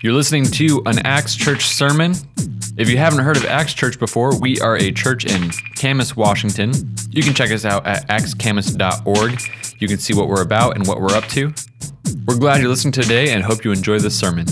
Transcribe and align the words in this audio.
You're 0.00 0.12
listening 0.12 0.44
to 0.44 0.80
an 0.86 1.04
Acts 1.04 1.34
Church 1.34 1.66
sermon. 1.66 2.14
If 2.76 2.88
you 2.88 2.98
haven't 2.98 3.18
heard 3.24 3.36
of 3.36 3.44
Acts 3.46 3.74
Church 3.74 3.98
before, 3.98 4.38
we 4.38 4.60
are 4.60 4.76
a 4.76 4.92
church 4.92 5.24
in 5.24 5.50
Camas, 5.74 6.14
Washington. 6.14 6.72
You 7.10 7.24
can 7.24 7.34
check 7.34 7.50
us 7.50 7.64
out 7.64 7.84
at 7.84 8.06
actscamas.org. 8.06 9.40
You 9.80 9.88
can 9.88 9.98
see 9.98 10.14
what 10.14 10.28
we're 10.28 10.42
about 10.42 10.76
and 10.76 10.86
what 10.86 11.00
we're 11.00 11.16
up 11.16 11.24
to. 11.30 11.52
We're 12.28 12.38
glad 12.38 12.60
you're 12.60 12.68
listening 12.68 12.92
today 12.92 13.30
and 13.30 13.42
hope 13.42 13.64
you 13.64 13.72
enjoy 13.72 13.98
this 13.98 14.16
sermon. 14.16 14.46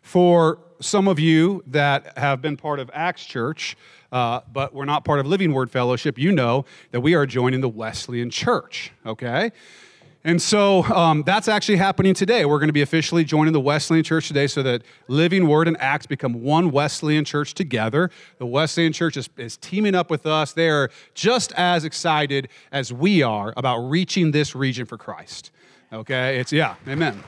For 0.00 0.58
some 0.80 1.06
of 1.06 1.18
you 1.18 1.62
that 1.66 2.16
have 2.16 2.40
been 2.40 2.56
part 2.56 2.80
of 2.80 2.90
Acts 2.94 3.26
Church, 3.26 3.76
uh, 4.12 4.40
but 4.50 4.72
we're 4.72 4.86
not 4.86 5.04
part 5.04 5.20
of 5.20 5.26
Living 5.26 5.52
Word 5.52 5.70
Fellowship, 5.70 6.18
you 6.18 6.32
know 6.32 6.64
that 6.92 7.02
we 7.02 7.12
are 7.14 7.26
joining 7.26 7.60
the 7.60 7.68
Wesleyan 7.68 8.30
Church, 8.30 8.92
okay? 9.04 9.52
And 10.24 10.40
so 10.40 10.84
um, 10.84 11.24
that's 11.24 11.48
actually 11.48 11.78
happening 11.78 12.14
today. 12.14 12.44
We're 12.44 12.60
going 12.60 12.68
to 12.68 12.72
be 12.72 12.82
officially 12.82 13.24
joining 13.24 13.52
the 13.52 13.60
Wesleyan 13.60 14.04
Church 14.04 14.28
today 14.28 14.46
so 14.46 14.62
that 14.62 14.82
Living 15.08 15.48
Word 15.48 15.66
and 15.66 15.76
Acts 15.80 16.06
become 16.06 16.42
one 16.42 16.70
Wesleyan 16.70 17.24
Church 17.24 17.54
together. 17.54 18.08
The 18.38 18.46
Wesleyan 18.46 18.92
Church 18.92 19.16
is, 19.16 19.28
is 19.36 19.56
teaming 19.56 19.96
up 19.96 20.10
with 20.10 20.24
us. 20.24 20.52
They 20.52 20.68
are 20.68 20.90
just 21.14 21.52
as 21.54 21.84
excited 21.84 22.48
as 22.70 22.92
we 22.92 23.22
are 23.22 23.52
about 23.56 23.78
reaching 23.78 24.30
this 24.30 24.54
region 24.54 24.86
for 24.86 24.96
Christ. 24.96 25.50
Okay? 25.92 26.38
It's, 26.38 26.52
yeah, 26.52 26.76
amen. 26.86 27.20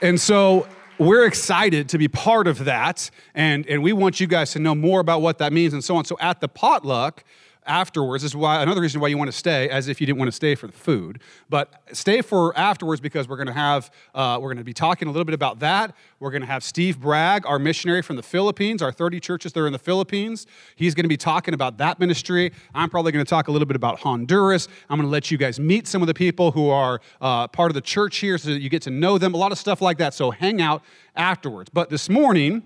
And 0.00 0.18
so 0.18 0.66
we're 0.98 1.26
excited 1.26 1.90
to 1.90 1.98
be 1.98 2.08
part 2.08 2.46
of 2.46 2.64
that, 2.64 3.10
and, 3.34 3.66
and 3.66 3.82
we 3.82 3.92
want 3.92 4.20
you 4.20 4.26
guys 4.26 4.52
to 4.52 4.58
know 4.58 4.74
more 4.74 5.00
about 5.00 5.20
what 5.20 5.36
that 5.38 5.52
means 5.52 5.74
and 5.74 5.84
so 5.84 5.96
on. 5.96 6.06
So 6.06 6.16
at 6.18 6.40
the 6.40 6.48
potluck, 6.48 7.24
afterwards. 7.66 8.22
This 8.22 8.32
is 8.32 8.36
why 8.36 8.62
another 8.62 8.80
reason 8.80 9.00
why 9.00 9.08
you 9.08 9.18
want 9.18 9.30
to 9.30 9.36
stay, 9.36 9.68
as 9.68 9.88
if 9.88 10.00
you 10.00 10.06
didn't 10.06 10.18
want 10.18 10.28
to 10.28 10.36
stay 10.36 10.54
for 10.54 10.66
the 10.66 10.72
food, 10.72 11.20
but 11.48 11.82
stay 11.92 12.22
for 12.22 12.56
afterwards 12.56 13.00
because 13.00 13.28
we're 13.28 13.36
going 13.36 13.46
to 13.46 13.52
have 13.52 13.90
uh, 14.14 14.38
we're 14.40 14.48
going 14.48 14.58
to 14.58 14.64
be 14.64 14.72
talking 14.72 15.08
a 15.08 15.10
little 15.10 15.24
bit 15.24 15.34
about 15.34 15.58
that. 15.60 15.94
We're 16.20 16.30
going 16.30 16.42
to 16.42 16.46
have 16.46 16.64
Steve 16.64 17.00
Bragg, 17.00 17.44
our 17.46 17.58
missionary 17.58 18.02
from 18.02 18.16
the 18.16 18.22
Philippines, 18.22 18.82
our 18.82 18.92
30 18.92 19.20
churches 19.20 19.52
there 19.52 19.66
in 19.66 19.72
the 19.72 19.78
Philippines. 19.78 20.46
He's 20.76 20.94
going 20.94 21.04
to 21.04 21.08
be 21.08 21.16
talking 21.16 21.54
about 21.54 21.78
that 21.78 22.00
ministry. 22.00 22.52
I'm 22.74 22.90
probably 22.90 23.12
going 23.12 23.24
to 23.24 23.28
talk 23.28 23.48
a 23.48 23.52
little 23.52 23.66
bit 23.66 23.76
about 23.76 24.00
Honduras. 24.00 24.68
I'm 24.88 24.98
going 24.98 25.06
to 25.06 25.12
let 25.12 25.30
you 25.30 25.38
guys 25.38 25.60
meet 25.60 25.86
some 25.86 26.02
of 26.02 26.08
the 26.08 26.14
people 26.14 26.52
who 26.52 26.70
are 26.70 27.00
uh, 27.20 27.48
part 27.48 27.70
of 27.70 27.74
the 27.74 27.80
church 27.80 28.18
here, 28.18 28.38
so 28.38 28.50
that 28.50 28.60
you 28.60 28.70
get 28.70 28.82
to 28.82 28.90
know 28.90 29.18
them. 29.18 29.34
A 29.34 29.36
lot 29.36 29.52
of 29.52 29.58
stuff 29.58 29.80
like 29.80 29.98
that. 29.98 30.14
So 30.14 30.30
hang 30.30 30.60
out 30.60 30.82
afterwards. 31.14 31.70
But 31.70 31.90
this 31.90 32.08
morning. 32.08 32.62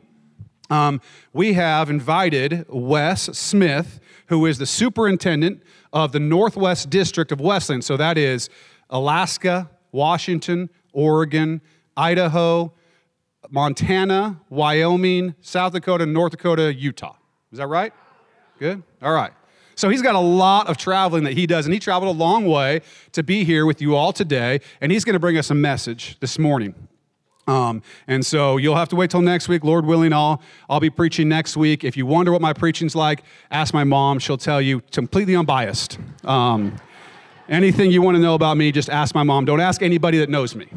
Um, 0.71 1.01
we 1.33 1.55
have 1.55 1.91
invited 1.91 2.65
Wes 2.69 3.23
Smith, 3.37 4.01
who 4.27 4.47
is 4.47 4.59
the 4.59 4.67
superintendent 4.67 5.63
of 5.93 6.13
the 6.13 6.21
Northwest 6.21 6.89
District 6.89 7.33
of 7.33 7.41
Wesleyan. 7.41 7.83
So 7.83 7.97
that 7.97 8.17
is 8.17 8.49
Alaska, 8.89 9.69
Washington, 9.93 10.71
Oregon, 10.93 11.61
Idaho, 11.97 12.73
Montana, 13.51 14.41
Wyoming, 14.49 15.35
South 15.41 15.73
Dakota, 15.73 16.07
North 16.07 16.31
Dakota, 16.31 16.73
Utah. 16.73 17.17
Is 17.51 17.59
that 17.59 17.67
right? 17.67 17.93
Good? 18.61 18.83
All 19.03 19.13
right. 19.13 19.33
So 19.75 19.89
he's 19.89 20.03
got 20.03 20.15
a 20.15 20.21
lot 20.21 20.69
of 20.69 20.77
traveling 20.77 21.25
that 21.25 21.33
he 21.33 21.47
does, 21.47 21.65
and 21.65 21.73
he 21.73 21.81
traveled 21.81 22.15
a 22.15 22.19
long 22.19 22.47
way 22.47 22.83
to 23.13 23.23
be 23.23 23.45
here 23.45 23.67
with 23.67 23.81
you 23.81 23.97
all 23.97 24.13
today, 24.13 24.61
and 24.81 24.93
he's 24.93 25.05
going 25.05 25.15
to 25.15 25.21
bring 25.21 25.39
us 25.39 25.51
a 25.51 25.55
message 25.55 26.19
this 26.21 26.39
morning. 26.39 26.75
Um, 27.47 27.83
and 28.07 28.25
so 28.25 28.57
you'll 28.59 28.77
have 28.77 28.89
to 28.91 28.97
wait 28.97 29.11
till 29.11 29.23
next 29.23 29.49
week. 29.49 29.65
Lord 29.65 29.85
willing, 29.85 30.13
I'll, 30.13 30.41
I'll 30.69 30.81
be 30.81 30.91
preaching 30.91 31.29
next 31.29 31.57
week. 31.57 31.85
If 31.85 31.97
you 31.97 32.07
wonder 32.07 32.33
what 32.33 32.41
my 32.41 32.53
preaching's 32.53 32.95
like, 32.95 33.25
ask 33.51 33.75
my 33.75 33.85
mom. 33.85 34.19
She'll 34.19 34.39
tell 34.39 34.61
you 34.61 34.81
completely 34.93 35.35
unbiased. 35.35 35.99
Um, 36.25 36.77
anything 37.51 37.91
you 37.91 38.01
want 38.01 38.17
to 38.17 38.23
know 38.23 38.35
about 38.35 38.57
me, 38.57 38.73
just 38.73 38.89
ask 38.89 39.15
my 39.15 39.23
mom. 39.23 39.45
Don't 39.45 39.61
ask 39.61 39.83
anybody 39.83 40.19
that 40.19 40.31
knows 40.31 40.55
me. 40.55 40.69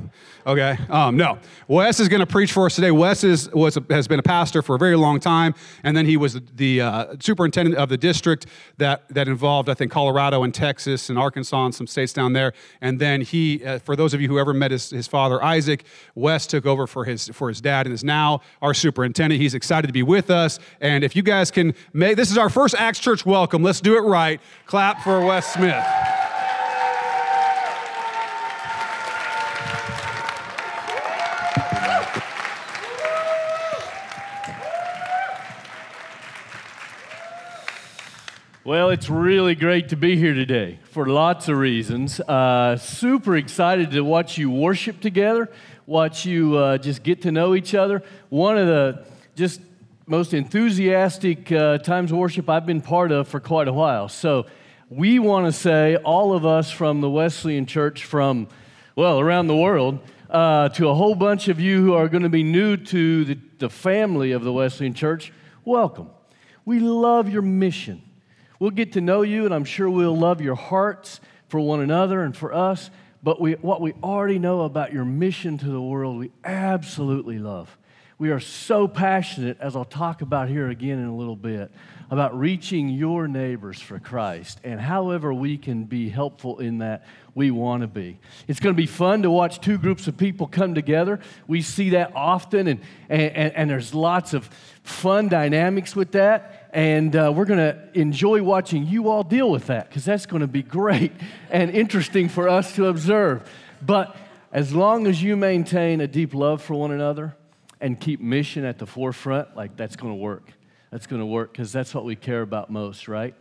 Okay? 0.45 0.77
Um, 0.89 1.15
no. 1.15 1.37
Wes 1.67 1.99
is 1.99 2.09
going 2.09 2.19
to 2.19 2.25
preach 2.25 2.51
for 2.51 2.65
us 2.65 2.75
today. 2.75 2.91
Wes 2.91 3.23
is, 3.23 3.49
was 3.51 3.77
a, 3.77 3.83
has 3.89 4.07
been 4.07 4.19
a 4.19 4.23
pastor 4.23 4.61
for 4.61 4.75
a 4.75 4.79
very 4.79 4.97
long 4.97 5.19
time, 5.19 5.55
and 5.83 5.95
then 5.95 6.05
he 6.05 6.17
was 6.17 6.41
the, 6.55 6.81
uh, 6.81 7.15
superintendent 7.19 7.77
of 7.77 7.89
the 7.89 7.97
district 7.97 8.47
that, 8.77 9.07
that 9.09 9.27
involved, 9.27 9.69
I 9.69 9.73
think, 9.73 9.91
Colorado 9.91 10.43
and 10.43 10.53
Texas 10.53 11.09
and 11.09 11.17
Arkansas 11.17 11.65
and 11.65 11.75
some 11.75 11.87
states 11.87 12.11
down 12.11 12.33
there. 12.33 12.53
And 12.81 12.99
then 12.99 13.21
he, 13.21 13.63
uh, 13.63 13.79
for 13.79 13.95
those 13.95 14.13
of 14.13 14.19
you 14.19 14.27
who 14.27 14.39
ever 14.39 14.53
met 14.53 14.71
his, 14.71 14.89
his 14.89 15.07
father, 15.07 15.41
Isaac, 15.43 15.85
Wes 16.15 16.47
took 16.47 16.65
over 16.65 16.87
for 16.87 17.05
his, 17.05 17.29
for 17.29 17.47
his 17.47 17.61
dad 17.61 17.85
and 17.85 17.93
is 17.93 18.03
now 18.03 18.41
our 18.61 18.73
superintendent. 18.73 19.39
He's 19.39 19.53
excited 19.53 19.87
to 19.87 19.93
be 19.93 20.03
with 20.03 20.29
us. 20.29 20.59
And 20.81 21.03
if 21.03 21.15
you 21.15 21.21
guys 21.21 21.51
can 21.51 21.73
make, 21.93 22.17
this 22.17 22.31
is 22.31 22.37
our 22.37 22.49
first 22.49 22.75
Acts 22.75 22.99
Church 22.99 23.25
welcome. 23.25 23.63
Let's 23.63 23.81
do 23.81 23.95
it 23.97 24.01
right. 24.01 24.41
Clap 24.65 25.01
for 25.01 25.25
Wes 25.25 25.53
Smith. 25.53 26.12
Well, 38.65 38.91
it's 38.91 39.09
really 39.09 39.55
great 39.55 39.89
to 39.89 39.97
be 39.97 40.15
here 40.15 40.33
today 40.33 40.79
for 40.85 41.05
lots 41.05 41.49
of 41.49 41.57
reasons. 41.57 42.21
Uh, 42.21 42.77
super 42.77 43.35
excited 43.35 43.91
to 43.91 44.05
watch 44.05 44.37
you 44.37 44.49
worship 44.49 45.01
together, 45.01 45.51
watch 45.85 46.25
you 46.25 46.55
uh, 46.55 46.77
just 46.77 47.03
get 47.03 47.23
to 47.23 47.31
know 47.33 47.55
each 47.55 47.75
other. 47.75 48.01
One 48.29 48.57
of 48.57 48.67
the 48.67 49.05
just 49.35 49.59
most 50.05 50.33
enthusiastic 50.33 51.51
uh, 51.51 51.79
times 51.79 52.13
of 52.13 52.17
worship 52.17 52.49
I've 52.49 52.65
been 52.65 52.79
part 52.79 53.11
of 53.11 53.27
for 53.27 53.41
quite 53.41 53.67
a 53.67 53.73
while. 53.73 54.07
So, 54.07 54.45
we 54.89 55.19
want 55.19 55.45
to 55.45 55.51
say, 55.51 55.97
all 55.97 56.31
of 56.31 56.45
us 56.45 56.71
from 56.71 57.01
the 57.01 57.09
Wesleyan 57.09 57.65
Church, 57.65 58.05
from, 58.05 58.47
well, 58.95 59.19
around 59.19 59.47
the 59.47 59.57
world, 59.57 59.99
uh, 60.29 60.69
to 60.69 60.87
a 60.87 60.95
whole 60.95 61.15
bunch 61.15 61.49
of 61.49 61.59
you 61.59 61.81
who 61.83 61.95
are 61.95 62.07
going 62.07 62.23
to 62.23 62.29
be 62.29 62.43
new 62.43 62.77
to 62.77 63.25
the, 63.25 63.37
the 63.59 63.69
family 63.69 64.31
of 64.31 64.45
the 64.45 64.53
Wesleyan 64.53 64.93
Church, 64.93 65.33
welcome. 65.65 66.09
We 66.63 66.79
love 66.79 67.27
your 67.27 67.41
mission. 67.41 68.03
We'll 68.63 68.71
get 68.71 68.93
to 68.93 69.01
know 69.01 69.23
you, 69.23 69.43
and 69.43 69.53
I'm 69.53 69.65
sure 69.65 69.89
we'll 69.89 70.17
love 70.17 70.39
your 70.39 70.55
hearts 70.55 71.19
for 71.49 71.59
one 71.59 71.81
another 71.81 72.23
and 72.23 72.33
for 72.33 72.53
us. 72.53 72.89
But 73.21 73.41
we, 73.41 73.55
what 73.55 73.81
we 73.81 73.91
already 74.01 74.39
know 74.39 74.61
about 74.61 74.93
your 74.93 75.03
mission 75.03 75.57
to 75.57 75.65
the 75.65 75.81
world, 75.81 76.17
we 76.17 76.31
absolutely 76.45 77.39
love. 77.39 77.77
We 78.17 78.31
are 78.31 78.39
so 78.39 78.87
passionate, 78.87 79.57
as 79.59 79.75
I'll 79.75 79.83
talk 79.83 80.21
about 80.21 80.47
here 80.47 80.69
again 80.69 80.97
in 80.97 81.07
a 81.07 81.13
little 81.13 81.35
bit, 81.35 81.73
about 82.09 82.39
reaching 82.39 82.87
your 82.87 83.27
neighbors 83.27 83.81
for 83.81 83.99
Christ. 83.99 84.61
And 84.63 84.79
however 84.79 85.33
we 85.33 85.57
can 85.57 85.83
be 85.83 86.07
helpful 86.07 86.59
in 86.59 86.77
that, 86.77 87.03
we 87.35 87.51
want 87.51 87.81
to 87.81 87.87
be. 87.87 88.17
It's 88.47 88.61
going 88.61 88.73
to 88.73 88.81
be 88.81 88.87
fun 88.87 89.23
to 89.23 89.29
watch 89.29 89.59
two 89.59 89.77
groups 89.77 90.07
of 90.07 90.15
people 90.15 90.47
come 90.47 90.73
together. 90.73 91.19
We 91.47 91.63
see 91.63 91.89
that 91.89 92.13
often, 92.15 92.69
and, 92.69 92.79
and, 93.09 93.53
and 93.55 93.69
there's 93.69 93.93
lots 93.93 94.33
of 94.33 94.49
fun 94.83 95.27
dynamics 95.27 95.97
with 95.97 96.13
that. 96.13 96.62
And 96.73 97.15
uh, 97.15 97.31
we're 97.33 97.45
going 97.45 97.59
to 97.59 97.77
enjoy 97.93 98.41
watching 98.41 98.87
you 98.87 99.07
all 99.07 99.23
deal 99.23 99.51
with 99.51 99.67
that 99.67 99.87
because 99.87 100.03
that's 100.03 100.25
going 100.25 100.41
to 100.41 100.47
be 100.47 100.63
great 100.63 101.11
and 101.51 101.69
interesting 101.69 102.29
for 102.29 102.49
us 102.49 102.75
to 102.75 102.87
observe. 102.87 103.47
But 103.79 104.15
as 104.51 104.73
long 104.73 105.05
as 105.05 105.21
you 105.21 105.37
maintain 105.37 106.01
a 106.01 106.07
deep 106.07 106.33
love 106.33 106.63
for 106.63 106.73
one 106.73 106.91
another 106.91 107.35
and 107.79 107.99
keep 107.99 108.19
mission 108.19 108.65
at 108.65 108.79
the 108.79 108.87
forefront, 108.87 109.55
like 109.55 109.77
that's 109.77 109.95
going 109.95 110.13
to 110.13 110.19
work. 110.19 110.51
That's 110.89 111.05
going 111.05 111.21
to 111.21 111.27
work 111.27 111.51
because 111.51 111.71
that's 111.71 111.93
what 111.93 112.05
we 112.05 112.15
care 112.15 112.41
about 112.41 112.71
most, 112.71 113.07
right? 113.07 113.35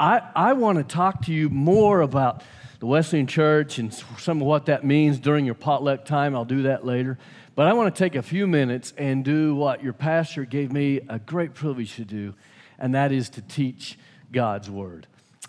I, 0.00 0.22
I 0.34 0.52
want 0.54 0.78
to 0.78 0.84
talk 0.84 1.22
to 1.22 1.32
you 1.32 1.50
more 1.50 2.00
about 2.00 2.42
the 2.80 2.86
Wesleyan 2.86 3.26
Church 3.26 3.78
and 3.78 3.92
some 3.92 4.40
of 4.40 4.46
what 4.46 4.66
that 4.66 4.82
means 4.82 5.18
during 5.18 5.44
your 5.44 5.54
potluck 5.54 6.06
time. 6.06 6.34
I'll 6.34 6.46
do 6.46 6.62
that 6.62 6.86
later. 6.86 7.18
But 7.54 7.66
I 7.66 7.74
want 7.74 7.94
to 7.94 7.98
take 7.98 8.14
a 8.14 8.22
few 8.22 8.46
minutes 8.46 8.94
and 8.96 9.24
do 9.24 9.54
what 9.54 9.82
your 9.82 9.92
pastor 9.92 10.46
gave 10.46 10.72
me 10.72 11.00
a 11.08 11.18
great 11.18 11.52
privilege 11.52 11.96
to 11.96 12.04
do 12.06 12.34
and 12.78 12.94
that 12.94 13.12
is 13.12 13.28
to 13.30 13.42
teach 13.42 13.98
God's 14.32 14.70
Word. 14.70 15.06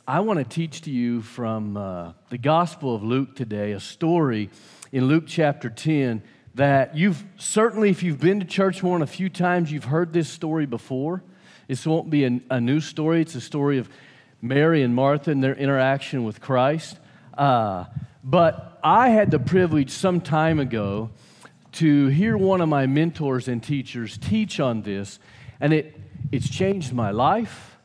I 0.07 0.22
want 0.22 0.40
to 0.40 0.45
teach 0.45 0.81
to 0.81 0.91
you 0.91 1.22
from 1.22 1.78
uh, 1.78 2.13
the 2.29 2.38
Gospel 2.38 2.95
of 2.95 3.03
Luke 3.03 3.35
today 3.35 3.73
a 3.73 3.79
story 3.79 4.50
in 4.91 5.07
Luke 5.07 5.25
chapter 5.28 5.70
10 5.70 6.23
that 6.55 6.97
you've 6.97 7.23
certainly, 7.37 7.90
if 7.90 8.02
you've 8.02 8.20
been 8.20 8.40
to 8.40 8.46
church 8.46 8.81
more 8.81 8.96
than 8.97 9.03
a 9.03 9.08
few 9.08 9.29
times, 9.29 9.72
you've 9.72 9.84
heard 9.84 10.11
this 10.11 10.28
story 10.28 10.66
before. 10.66 11.22
This 11.67 11.85
won't 11.85 12.09
be 12.09 12.26
a, 12.26 12.41
a 12.49 12.59
new 12.59 12.79
story, 12.79 13.22
it's 13.22 13.35
a 13.35 13.41
story 13.41 13.78
of 13.78 13.87
Mary 14.41 14.82
and 14.82 14.96
Martha 14.96 15.29
and 15.32 15.43
their 15.43 15.55
interaction 15.55 16.23
with 16.23 16.41
Christ. 16.41 16.97
Uh, 17.37 17.85
but 18.23 18.79
I 18.84 19.09
had 19.09 19.29
the 19.29 19.40
privilege 19.40 19.91
some 19.91 20.22
time 20.22 20.59
ago 20.59 21.11
to 21.73 22.08
hear 22.08 22.35
one 22.35 22.61
of 22.61 22.70
my 22.70 22.87
mentors 22.87 23.47
and 23.47 23.61
teachers 23.61 24.17
teach 24.17 24.59
on 24.59 24.82
this, 24.82 25.20
and 25.61 25.72
it 25.72 25.96
it's 26.31 26.49
changed 26.49 26.93
my 26.93 27.11
life 27.11 27.78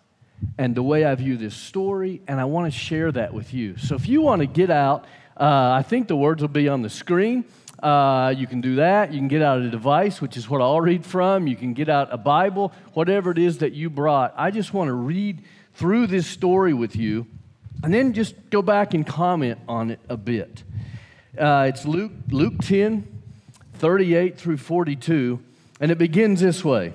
and 0.58 0.74
the 0.74 0.82
way 0.82 1.04
I 1.04 1.14
view 1.14 1.36
this 1.36 1.54
story, 1.54 2.20
and 2.28 2.40
I 2.40 2.44
want 2.44 2.70
to 2.70 2.78
share 2.78 3.10
that 3.12 3.32
with 3.32 3.54
you. 3.54 3.76
So 3.76 3.94
if 3.94 4.08
you 4.08 4.20
want 4.20 4.40
to 4.40 4.46
get 4.46 4.70
out, 4.70 5.04
uh, 5.36 5.72
I 5.72 5.82
think 5.82 6.08
the 6.08 6.16
words 6.16 6.42
will 6.42 6.48
be 6.48 6.68
on 6.68 6.82
the 6.82 6.90
screen. 6.90 7.44
Uh, 7.82 8.34
you 8.36 8.46
can 8.46 8.60
do 8.60 8.76
that. 8.76 9.12
You 9.12 9.18
can 9.18 9.28
get 9.28 9.42
out 9.42 9.60
a 9.60 9.70
device, 9.70 10.20
which 10.20 10.36
is 10.36 10.48
what 10.48 10.60
I'll 10.60 10.80
read 10.80 11.04
from. 11.04 11.46
You 11.46 11.56
can 11.56 11.74
get 11.74 11.88
out 11.88 12.08
a 12.12 12.16
Bible, 12.16 12.72
whatever 12.92 13.30
it 13.30 13.38
is 13.38 13.58
that 13.58 13.72
you 13.72 13.90
brought. 13.90 14.34
I 14.36 14.50
just 14.50 14.72
want 14.72 14.88
to 14.88 14.94
read 14.94 15.42
through 15.74 16.06
this 16.06 16.26
story 16.26 16.72
with 16.72 16.94
you 16.94 17.26
and 17.82 17.92
then 17.92 18.12
just 18.12 18.34
go 18.50 18.62
back 18.62 18.94
and 18.94 19.06
comment 19.06 19.58
on 19.68 19.90
it 19.90 20.00
a 20.08 20.16
bit. 20.16 20.62
Uh, 21.36 21.66
it's 21.68 21.84
Luke, 21.84 22.12
Luke 22.30 22.58
10, 22.62 23.06
38 23.74 24.38
through 24.38 24.56
42, 24.56 25.40
and 25.80 25.90
it 25.90 25.98
begins 25.98 26.40
this 26.40 26.64
way. 26.64 26.94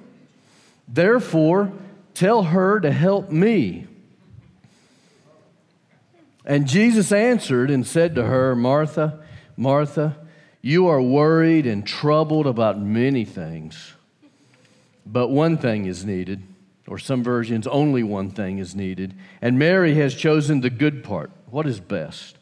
Therefore, 0.93 1.71
tell 2.13 2.43
her 2.43 2.79
to 2.79 2.91
help 2.91 3.31
me. 3.31 3.87
And 6.45 6.67
Jesus 6.67 7.11
answered 7.11 7.69
and 7.69 7.87
said 7.87 8.15
to 8.15 8.23
her, 8.23 8.55
Martha, 8.55 9.23
Martha, 9.55 10.17
you 10.61 10.87
are 10.87 11.01
worried 11.01 11.65
and 11.65 11.85
troubled 11.85 12.45
about 12.45 12.79
many 12.79 13.25
things, 13.25 13.93
but 15.05 15.29
one 15.29 15.57
thing 15.57 15.85
is 15.85 16.03
needed, 16.03 16.43
or 16.87 16.97
some 16.97 17.23
versions, 17.23 17.67
only 17.67 18.03
one 18.03 18.29
thing 18.29 18.57
is 18.57 18.75
needed. 18.75 19.13
And 19.41 19.57
Mary 19.57 19.95
has 19.95 20.13
chosen 20.13 20.61
the 20.61 20.69
good 20.69 21.03
part, 21.03 21.31
what 21.49 21.67
is 21.67 21.79
best, 21.79 22.37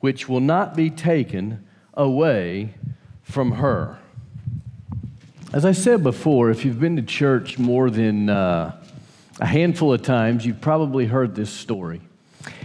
which 0.00 0.28
will 0.28 0.40
not 0.40 0.76
be 0.76 0.90
taken 0.90 1.66
away 1.94 2.74
from 3.22 3.52
her. 3.52 3.98
As 5.52 5.64
I 5.64 5.72
said 5.72 6.02
before, 6.02 6.50
if 6.50 6.64
you've 6.64 6.80
been 6.80 6.96
to 6.96 7.02
church 7.02 7.56
more 7.56 7.88
than 7.88 8.28
uh, 8.28 8.76
a 9.40 9.46
handful 9.46 9.92
of 9.92 10.02
times, 10.02 10.44
you've 10.44 10.60
probably 10.60 11.06
heard 11.06 11.36
this 11.36 11.50
story. 11.50 12.00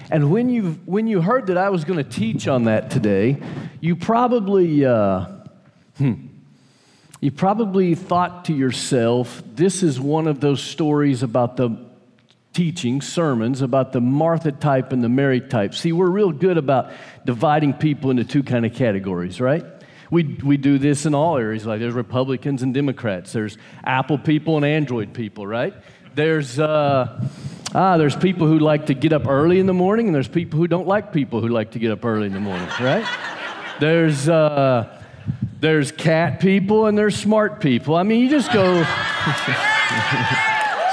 And 0.09 0.31
when 0.31 0.49
you, 0.49 0.79
when 0.85 1.05
you 1.05 1.21
heard 1.21 1.47
that 1.47 1.57
I 1.57 1.69
was 1.69 1.85
going 1.85 2.03
to 2.03 2.09
teach 2.09 2.47
on 2.47 2.63
that 2.63 2.89
today, 2.89 3.37
you 3.81 3.95
probably, 3.95 4.83
uh, 4.83 5.27
hmm, 5.97 6.13
you 7.19 7.31
probably 7.31 7.93
thought 7.93 8.45
to 8.45 8.53
yourself, 8.53 9.43
this 9.53 9.83
is 9.83 9.99
one 9.99 10.25
of 10.27 10.39
those 10.39 10.61
stories 10.61 11.21
about 11.21 11.57
the 11.57 11.77
teaching, 12.51 12.99
sermons 12.99 13.61
about 13.61 13.93
the 13.93 14.01
Martha 14.01 14.51
type 14.51 14.91
and 14.91 15.03
the 15.03 15.09
Mary 15.09 15.39
type. 15.39 15.75
See, 15.75 15.91
we're 15.91 16.09
real 16.09 16.31
good 16.31 16.57
about 16.57 16.91
dividing 17.25 17.73
people 17.73 18.09
into 18.09 18.23
two 18.23 18.41
kind 18.41 18.65
of 18.65 18.73
categories, 18.73 19.39
right? 19.39 19.63
We, 20.11 20.23
we 20.43 20.57
do 20.57 20.77
this 20.77 21.07
in 21.07 21.15
all 21.15 21.37
areas. 21.37 21.65
Like 21.65 21.79
there's 21.79 21.95
Republicans 21.95 22.61
and 22.61 22.73
Democrats. 22.73 23.31
There's 23.31 23.57
Apple 23.83 24.19
people 24.19 24.57
and 24.57 24.65
Android 24.65 25.13
people, 25.13 25.47
right? 25.47 25.73
There's 26.13 26.59
uh, 26.59 27.27
Ah, 27.73 27.95
there's 27.95 28.17
people 28.17 28.47
who 28.47 28.59
like 28.59 28.87
to 28.87 28.93
get 28.93 29.13
up 29.13 29.27
early 29.27 29.57
in 29.57 29.65
the 29.65 29.73
morning, 29.73 30.07
and 30.07 30.13
there's 30.13 30.27
people 30.27 30.59
who 30.59 30.67
don't 30.67 30.87
like 30.87 31.13
people 31.13 31.39
who 31.39 31.47
like 31.47 31.71
to 31.71 31.79
get 31.79 31.89
up 31.89 32.03
early 32.03 32.27
in 32.27 32.33
the 32.33 32.39
morning, 32.39 32.67
right? 32.81 33.05
there's, 33.79 34.27
uh, 34.27 35.01
there's 35.61 35.89
cat 35.93 36.41
people 36.41 36.87
and 36.87 36.97
there's 36.97 37.15
smart 37.15 37.61
people. 37.61 37.95
I 37.95 38.03
mean, 38.03 38.19
you 38.19 38.29
just 38.29 38.51
go. 38.51 38.83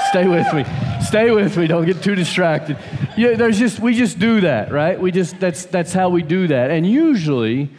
Stay 0.09 0.27
with 0.27 0.53
me. 0.53 0.63
Stay 1.01 1.31
with 1.31 1.57
me. 1.57 1.67
Don't 1.67 1.85
get 1.85 2.01
too 2.01 2.15
distracted. 2.15 2.77
Yeah, 3.17 3.35
there's 3.35 3.59
just 3.59 3.79
we 3.79 3.93
just 3.93 4.17
do 4.17 4.41
that, 4.41 4.71
right? 4.71 4.99
We 4.99 5.11
just 5.11 5.39
that's 5.39 5.65
that's 5.65 5.91
how 5.91 6.09
we 6.09 6.23
do 6.23 6.47
that. 6.47 6.71
And 6.71 6.89
usually, 6.89 7.69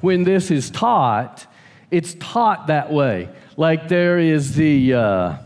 when 0.00 0.24
this 0.24 0.50
is 0.50 0.70
taught, 0.70 1.46
it's 1.90 2.14
taught 2.14 2.68
that 2.68 2.92
way. 2.92 3.28
Like 3.56 3.88
there 3.88 4.18
is 4.18 4.54
the 4.54 4.94
uh, 4.94 5.36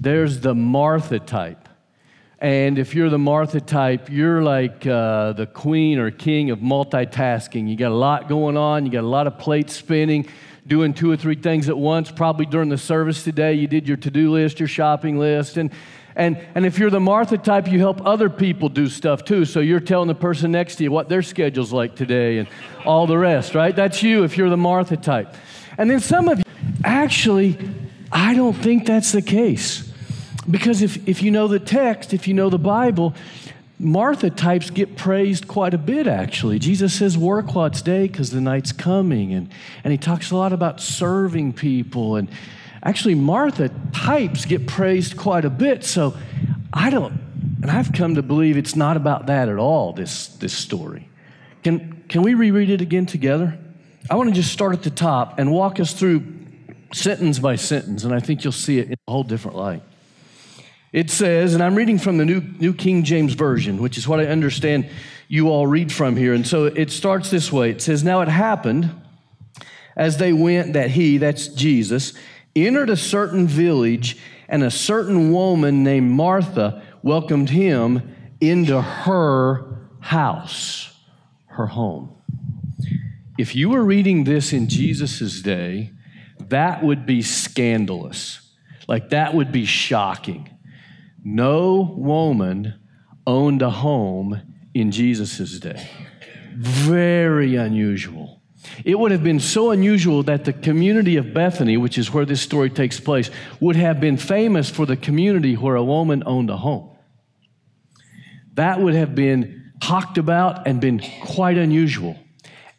there's 0.00 0.40
the 0.40 0.54
Martha 0.54 1.18
type 1.18 1.66
and 2.38 2.78
if 2.78 2.94
you're 2.94 3.08
the 3.08 3.18
Martha 3.18 3.62
type, 3.62 4.10
you're 4.10 4.42
like 4.42 4.86
uh, 4.86 5.32
the 5.32 5.46
queen 5.46 5.98
or 5.98 6.10
king 6.10 6.50
of 6.50 6.58
multitasking. 6.58 7.68
You 7.68 7.76
got 7.76 7.92
a 7.92 7.94
lot 7.94 8.28
going 8.28 8.58
on, 8.58 8.84
you 8.84 8.92
got 8.92 9.04
a 9.04 9.08
lot 9.08 9.26
of 9.26 9.38
plates 9.38 9.74
spinning, 9.74 10.28
doing 10.66 10.92
two 10.92 11.10
or 11.10 11.16
three 11.16 11.36
things 11.36 11.70
at 11.70 11.78
once. 11.78 12.10
Probably 12.10 12.44
during 12.44 12.68
the 12.68 12.76
service 12.76 13.24
today, 13.24 13.54
you 13.54 13.66
did 13.66 13.88
your 13.88 13.96
to 13.96 14.10
do 14.10 14.30
list, 14.30 14.60
your 14.60 14.68
shopping 14.68 15.18
list. 15.18 15.56
And, 15.56 15.72
and, 16.16 16.38
and 16.54 16.64
if 16.64 16.78
you're 16.78 16.90
the 16.90 16.98
Martha 16.98 17.36
type, 17.36 17.68
you 17.68 17.78
help 17.78 18.04
other 18.06 18.30
people 18.30 18.70
do 18.70 18.88
stuff 18.88 19.24
too. 19.24 19.44
So 19.44 19.60
you're 19.60 19.80
telling 19.80 20.08
the 20.08 20.14
person 20.14 20.50
next 20.50 20.76
to 20.76 20.84
you 20.84 20.90
what 20.90 21.10
their 21.10 21.22
schedule's 21.22 21.74
like 21.74 21.94
today 21.94 22.38
and 22.38 22.48
all 22.86 23.06
the 23.06 23.18
rest, 23.18 23.54
right? 23.54 23.76
That's 23.76 24.02
you 24.02 24.24
if 24.24 24.38
you're 24.38 24.48
the 24.48 24.56
Martha 24.56 24.96
type. 24.96 25.34
And 25.76 25.90
then 25.90 26.00
some 26.00 26.28
of 26.30 26.38
you, 26.38 26.44
actually, 26.82 27.58
I 28.10 28.32
don't 28.32 28.54
think 28.54 28.86
that's 28.86 29.12
the 29.12 29.20
case. 29.20 29.92
Because 30.50 30.80
if, 30.80 31.06
if 31.06 31.22
you 31.22 31.30
know 31.30 31.48
the 31.48 31.60
text, 31.60 32.14
if 32.14 32.26
you 32.26 32.32
know 32.32 32.48
the 32.48 32.58
Bible, 32.58 33.14
Martha 33.78 34.30
types 34.30 34.70
get 34.70 34.96
praised 34.96 35.46
quite 35.46 35.74
a 35.74 35.78
bit, 35.78 36.06
actually. 36.06 36.58
Jesus 36.58 36.94
says, 36.94 37.18
Work 37.18 37.54
while 37.54 37.66
it's 37.66 37.82
day 37.82 38.06
because 38.06 38.30
the 38.30 38.40
night's 38.40 38.72
coming. 38.72 39.34
And, 39.34 39.50
and 39.84 39.92
he 39.92 39.98
talks 39.98 40.30
a 40.30 40.36
lot 40.36 40.54
about 40.54 40.80
serving 40.80 41.52
people. 41.52 42.16
And 42.16 42.30
actually, 42.86 43.16
Martha 43.16 43.70
types 43.92 44.44
get 44.44 44.66
praised 44.66 45.16
quite 45.16 45.44
a 45.44 45.50
bit. 45.50 45.84
So 45.84 46.16
I 46.72 46.88
don't, 46.88 47.12
and 47.62 47.70
I've 47.70 47.92
come 47.92 48.14
to 48.14 48.22
believe 48.22 48.56
it's 48.56 48.76
not 48.76 48.96
about 48.96 49.26
that 49.26 49.48
at 49.48 49.58
all, 49.58 49.92
this, 49.92 50.28
this 50.28 50.52
story. 50.52 51.08
Can, 51.64 52.04
can 52.08 52.22
we 52.22 52.34
reread 52.34 52.70
it 52.70 52.80
again 52.80 53.06
together? 53.06 53.58
I 54.08 54.14
want 54.14 54.28
to 54.28 54.34
just 54.34 54.52
start 54.52 54.72
at 54.72 54.84
the 54.84 54.90
top 54.90 55.38
and 55.38 55.50
walk 55.50 55.80
us 55.80 55.92
through 55.92 56.32
sentence 56.92 57.40
by 57.40 57.56
sentence, 57.56 58.04
and 58.04 58.14
I 58.14 58.20
think 58.20 58.44
you'll 58.44 58.52
see 58.52 58.78
it 58.78 58.86
in 58.86 58.92
a 58.92 59.10
whole 59.10 59.24
different 59.24 59.56
light. 59.56 59.82
It 60.92 61.10
says, 61.10 61.54
and 61.54 61.62
I'm 61.62 61.74
reading 61.74 61.98
from 61.98 62.16
the 62.18 62.24
New, 62.24 62.40
New 62.40 62.72
King 62.72 63.02
James 63.02 63.34
Version, 63.34 63.82
which 63.82 63.98
is 63.98 64.06
what 64.06 64.20
I 64.20 64.26
understand 64.26 64.88
you 65.28 65.50
all 65.50 65.66
read 65.66 65.92
from 65.92 66.16
here. 66.16 66.32
And 66.32 66.46
so 66.46 66.66
it 66.66 66.92
starts 66.92 67.30
this 67.30 67.52
way 67.52 67.70
it 67.70 67.82
says, 67.82 68.04
Now 68.04 68.20
it 68.20 68.28
happened 68.28 68.90
as 69.96 70.18
they 70.18 70.32
went 70.32 70.74
that 70.74 70.90
he, 70.90 71.18
that's 71.18 71.48
Jesus, 71.48 72.12
entered 72.56 72.90
a 72.90 72.96
certain 72.96 73.46
village, 73.46 74.16
and 74.48 74.62
a 74.62 74.70
certain 74.70 75.30
woman 75.32 75.84
named 75.84 76.10
Martha 76.10 76.82
welcomed 77.02 77.50
him 77.50 78.14
into 78.40 78.80
her 78.80 79.88
house, 80.00 80.96
her 81.46 81.66
home. 81.66 82.16
If 83.38 83.54
you 83.54 83.68
were 83.68 83.84
reading 83.84 84.24
this 84.24 84.52
in 84.52 84.68
Jesus' 84.68 85.42
day, 85.42 85.92
that 86.48 86.82
would 86.82 87.04
be 87.04 87.22
scandalous. 87.22 88.40
Like, 88.88 89.10
that 89.10 89.34
would 89.34 89.52
be 89.52 89.64
shocking. 89.64 90.48
No 91.24 91.94
woman 91.96 92.74
owned 93.26 93.62
a 93.62 93.70
home 93.70 94.40
in 94.74 94.92
Jesus' 94.92 95.58
day. 95.58 95.88
Very 96.54 97.56
unusual. 97.56 98.35
It 98.84 98.98
would 98.98 99.10
have 99.10 99.22
been 99.22 99.40
so 99.40 99.70
unusual 99.70 100.22
that 100.24 100.44
the 100.44 100.52
community 100.52 101.16
of 101.16 101.32
Bethany, 101.32 101.76
which 101.76 101.98
is 101.98 102.12
where 102.12 102.24
this 102.24 102.40
story 102.40 102.70
takes 102.70 103.00
place, 103.00 103.30
would 103.60 103.76
have 103.76 104.00
been 104.00 104.16
famous 104.16 104.70
for 104.70 104.86
the 104.86 104.96
community 104.96 105.54
where 105.54 105.76
a 105.76 105.84
woman 105.84 106.22
owned 106.26 106.50
a 106.50 106.56
home. 106.56 106.90
That 108.54 108.80
would 108.80 108.94
have 108.94 109.14
been 109.14 109.72
talked 109.80 110.18
about 110.18 110.66
and 110.66 110.80
been 110.80 111.02
quite 111.22 111.58
unusual. 111.58 112.18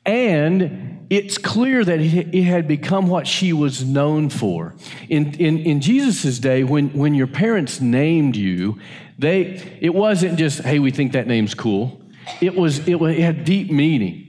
And 0.05 1.05
it's 1.09 1.37
clear 1.37 1.83
that 1.83 1.99
it 1.99 2.43
had 2.43 2.67
become 2.67 3.07
what 3.07 3.27
she 3.27 3.53
was 3.53 3.83
known 3.83 4.29
for. 4.29 4.75
In, 5.09 5.33
in, 5.35 5.59
in 5.59 5.81
Jesus' 5.81 6.39
day, 6.39 6.63
when, 6.63 6.89
when 6.89 7.13
your 7.13 7.27
parents 7.27 7.79
named 7.79 8.35
you, 8.35 8.79
they, 9.19 9.77
it 9.81 9.93
wasn't 9.93 10.37
just, 10.37 10.59
hey, 10.59 10.79
we 10.79 10.91
think 10.91 11.13
that 11.13 11.27
name's 11.27 11.53
cool. 11.53 12.01
It, 12.41 12.55
was, 12.55 12.87
it, 12.87 12.95
was, 12.95 13.15
it 13.15 13.21
had 13.21 13.45
deep 13.45 13.71
meaning. 13.71 14.26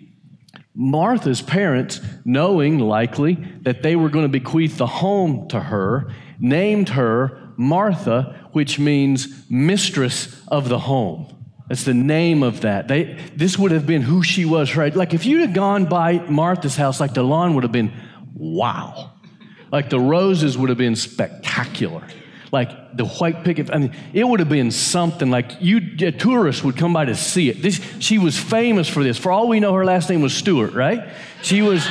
Martha's 0.80 1.42
parents, 1.42 2.00
knowing 2.25 2.78
likely 2.78 3.35
that 3.62 3.82
they 3.82 3.97
were 3.97 4.08
going 4.08 4.25
to 4.25 4.28
bequeath 4.28 4.78
the 4.78 4.87
home 4.87 5.49
to 5.49 5.58
her, 5.58 6.08
named 6.38 6.90
her 6.90 7.52
Martha, 7.56 8.49
which 8.52 8.78
means 8.78 9.44
mistress 9.50 10.40
of 10.47 10.68
the 10.68 10.78
home. 10.78 11.26
That's 11.68 11.82
the 11.82 11.94
name 11.94 12.44
of 12.44 12.61
that. 12.61 12.87
They, 12.87 13.18
this 13.35 13.58
would 13.58 13.73
have 13.73 13.88
been 13.88 14.02
who 14.02 14.23
she 14.23 14.44
was, 14.44 14.76
right? 14.76 14.94
Like 14.94 15.14
if 15.14 15.26
you'd 15.26 15.40
have 15.40 15.52
gone 15.52 15.87
by 15.87 16.20
Martha's 16.28 16.76
house, 16.76 17.00
like 17.00 17.12
the 17.12 17.25
lawn 17.25 17.54
would 17.54 17.64
have 17.64 17.73
been 17.73 17.92
wow. 18.32 19.11
Like 19.73 19.90
the 19.90 19.99
roses 19.99 20.56
would 20.56 20.68
have 20.68 20.78
been 20.78 20.94
spectacular. 20.94 22.04
Like 22.50 22.97
the 22.97 23.05
white 23.05 23.45
picket, 23.45 23.71
I 23.73 23.78
mean, 23.78 23.95
it 24.12 24.26
would 24.26 24.40
have 24.40 24.49
been 24.49 24.71
something 24.71 25.31
like 25.31 25.52
you, 25.61 25.81
a 26.00 26.12
tourist 26.12 26.64
would 26.64 26.76
come 26.76 26.93
by 26.93 27.05
to 27.05 27.14
see 27.14 27.50
it. 27.50 27.62
This, 27.62 27.81
she 27.99 28.19
was 28.19 28.38
famous 28.38 28.88
for 28.88 29.02
this. 29.02 29.19
For 29.19 29.31
all 29.31 29.49
we 29.49 29.61
know, 29.61 29.75
her 29.75 29.85
last 29.85 30.09
name 30.09 30.23
was 30.23 30.35
Stewart, 30.35 30.73
right? 30.73 31.11
She 31.43 31.61
was, 31.61 31.85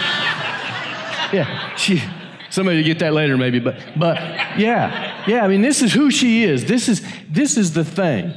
yeah, 1.32 1.76
she, 1.76 2.02
somebody 2.50 2.82
get 2.84 3.00
that 3.00 3.14
later 3.14 3.38
maybe, 3.38 3.60
but, 3.60 3.78
but 3.96 4.18
yeah, 4.58 5.24
yeah, 5.28 5.44
I 5.44 5.48
mean, 5.48 5.62
this 5.62 5.82
is 5.82 5.94
who 5.94 6.10
she 6.10 6.44
is. 6.44 6.66
This 6.66 6.90
is, 6.90 7.06
this 7.30 7.58
is 7.58 7.74
the 7.74 7.86
thing. 7.86 8.34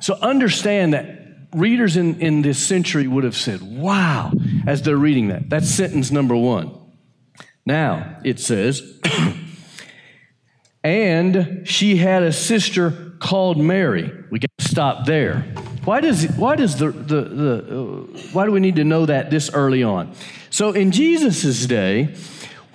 So 0.00 0.14
understand 0.14 0.94
that 0.94 1.16
readers 1.52 1.96
in, 1.96 2.20
in 2.20 2.42
this 2.42 2.64
century 2.64 3.08
would 3.08 3.24
have 3.24 3.36
said, 3.36 3.62
wow, 3.62 4.32
as 4.66 4.82
they're 4.82 4.96
reading 4.96 5.28
that. 5.28 5.48
That's 5.48 5.68
sentence 5.68 6.10
number 6.10 6.36
one. 6.36 6.70
Now, 7.64 8.20
it 8.22 8.38
says, 8.38 9.00
and 10.86 11.66
she 11.68 11.96
had 11.96 12.22
a 12.22 12.32
sister 12.32 13.12
called 13.18 13.58
Mary. 13.58 14.12
We 14.30 14.38
got 14.38 14.50
to 14.58 14.68
stop 14.68 15.04
there. 15.04 15.40
Why 15.84 16.00
does, 16.00 16.26
why 16.36 16.54
does 16.54 16.78
the, 16.78 16.92
the, 16.92 17.20
the 17.22 17.56
uh, 17.56 18.20
why 18.32 18.46
do 18.46 18.52
we 18.52 18.60
need 18.60 18.76
to 18.76 18.84
know 18.84 19.06
that 19.06 19.28
this 19.28 19.50
early 19.52 19.82
on? 19.82 20.14
So 20.50 20.70
in 20.70 20.92
Jesus' 20.92 21.66
day, 21.66 22.14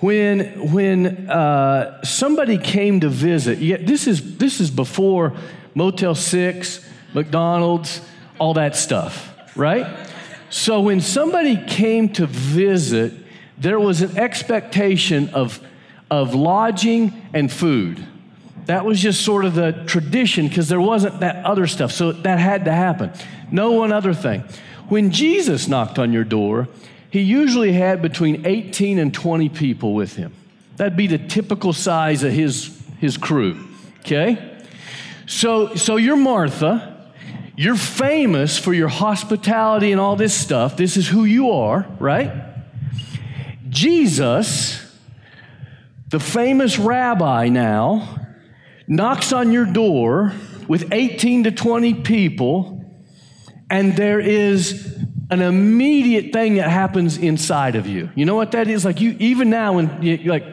when, 0.00 0.72
when 0.72 1.30
uh, 1.30 2.02
somebody 2.04 2.58
came 2.58 3.00
to 3.00 3.08
visit, 3.08 3.60
yeah, 3.60 3.78
this, 3.80 4.06
is, 4.06 4.36
this 4.36 4.60
is 4.60 4.70
before 4.70 5.34
Motel 5.74 6.14
6, 6.14 6.86
McDonald's, 7.14 8.02
all 8.38 8.52
that 8.54 8.76
stuff, 8.76 9.34
right? 9.56 10.06
So 10.50 10.82
when 10.82 11.00
somebody 11.00 11.56
came 11.56 12.10
to 12.10 12.26
visit, 12.26 13.14
there 13.56 13.80
was 13.80 14.02
an 14.02 14.18
expectation 14.18 15.30
of, 15.30 15.64
of 16.12 16.34
lodging 16.34 17.10
and 17.32 17.50
food. 17.50 18.06
That 18.66 18.84
was 18.84 19.00
just 19.00 19.22
sort 19.22 19.46
of 19.46 19.54
the 19.54 19.72
tradition 19.86 20.46
because 20.46 20.68
there 20.68 20.80
wasn't 20.80 21.20
that 21.20 21.42
other 21.46 21.66
stuff. 21.66 21.90
So 21.90 22.12
that 22.12 22.38
had 22.38 22.66
to 22.66 22.72
happen. 22.72 23.12
No 23.50 23.72
one 23.72 23.92
other 23.92 24.12
thing. 24.12 24.44
When 24.90 25.10
Jesus 25.10 25.68
knocked 25.68 25.98
on 25.98 26.12
your 26.12 26.22
door, 26.22 26.68
he 27.08 27.22
usually 27.22 27.72
had 27.72 28.02
between 28.02 28.44
18 28.44 28.98
and 28.98 29.14
20 29.14 29.48
people 29.48 29.94
with 29.94 30.16
him. 30.16 30.34
That'd 30.76 30.98
be 30.98 31.06
the 31.06 31.16
typical 31.16 31.72
size 31.72 32.22
of 32.24 32.32
his, 32.32 32.78
his 32.98 33.16
crew, 33.16 33.66
okay? 34.00 34.60
So, 35.24 35.74
so 35.76 35.96
you're 35.96 36.16
Martha. 36.16 37.10
You're 37.56 37.76
famous 37.76 38.58
for 38.58 38.74
your 38.74 38.88
hospitality 38.88 39.92
and 39.92 40.00
all 40.00 40.16
this 40.16 40.34
stuff. 40.34 40.76
This 40.76 40.98
is 40.98 41.08
who 41.08 41.24
you 41.24 41.52
are, 41.52 41.86
right? 41.98 42.30
Jesus, 43.70 44.81
the 46.12 46.20
famous 46.20 46.78
rabbi 46.78 47.48
now, 47.48 48.20
knocks 48.86 49.32
on 49.32 49.50
your 49.50 49.64
door 49.64 50.34
with 50.68 50.92
18 50.92 51.44
to 51.44 51.50
20 51.50 51.94
people, 52.02 52.84
and 53.70 53.96
there 53.96 54.20
is 54.20 54.94
an 55.30 55.40
immediate 55.40 56.30
thing 56.34 56.56
that 56.56 56.68
happens 56.68 57.16
inside 57.16 57.76
of 57.76 57.86
you. 57.86 58.10
You 58.14 58.26
know 58.26 58.34
what 58.34 58.52
that 58.52 58.68
is? 58.68 58.84
Like 58.84 59.00
you, 59.00 59.16
even 59.20 59.48
now, 59.48 59.72
when 59.72 60.02
you, 60.02 60.18
like 60.18 60.44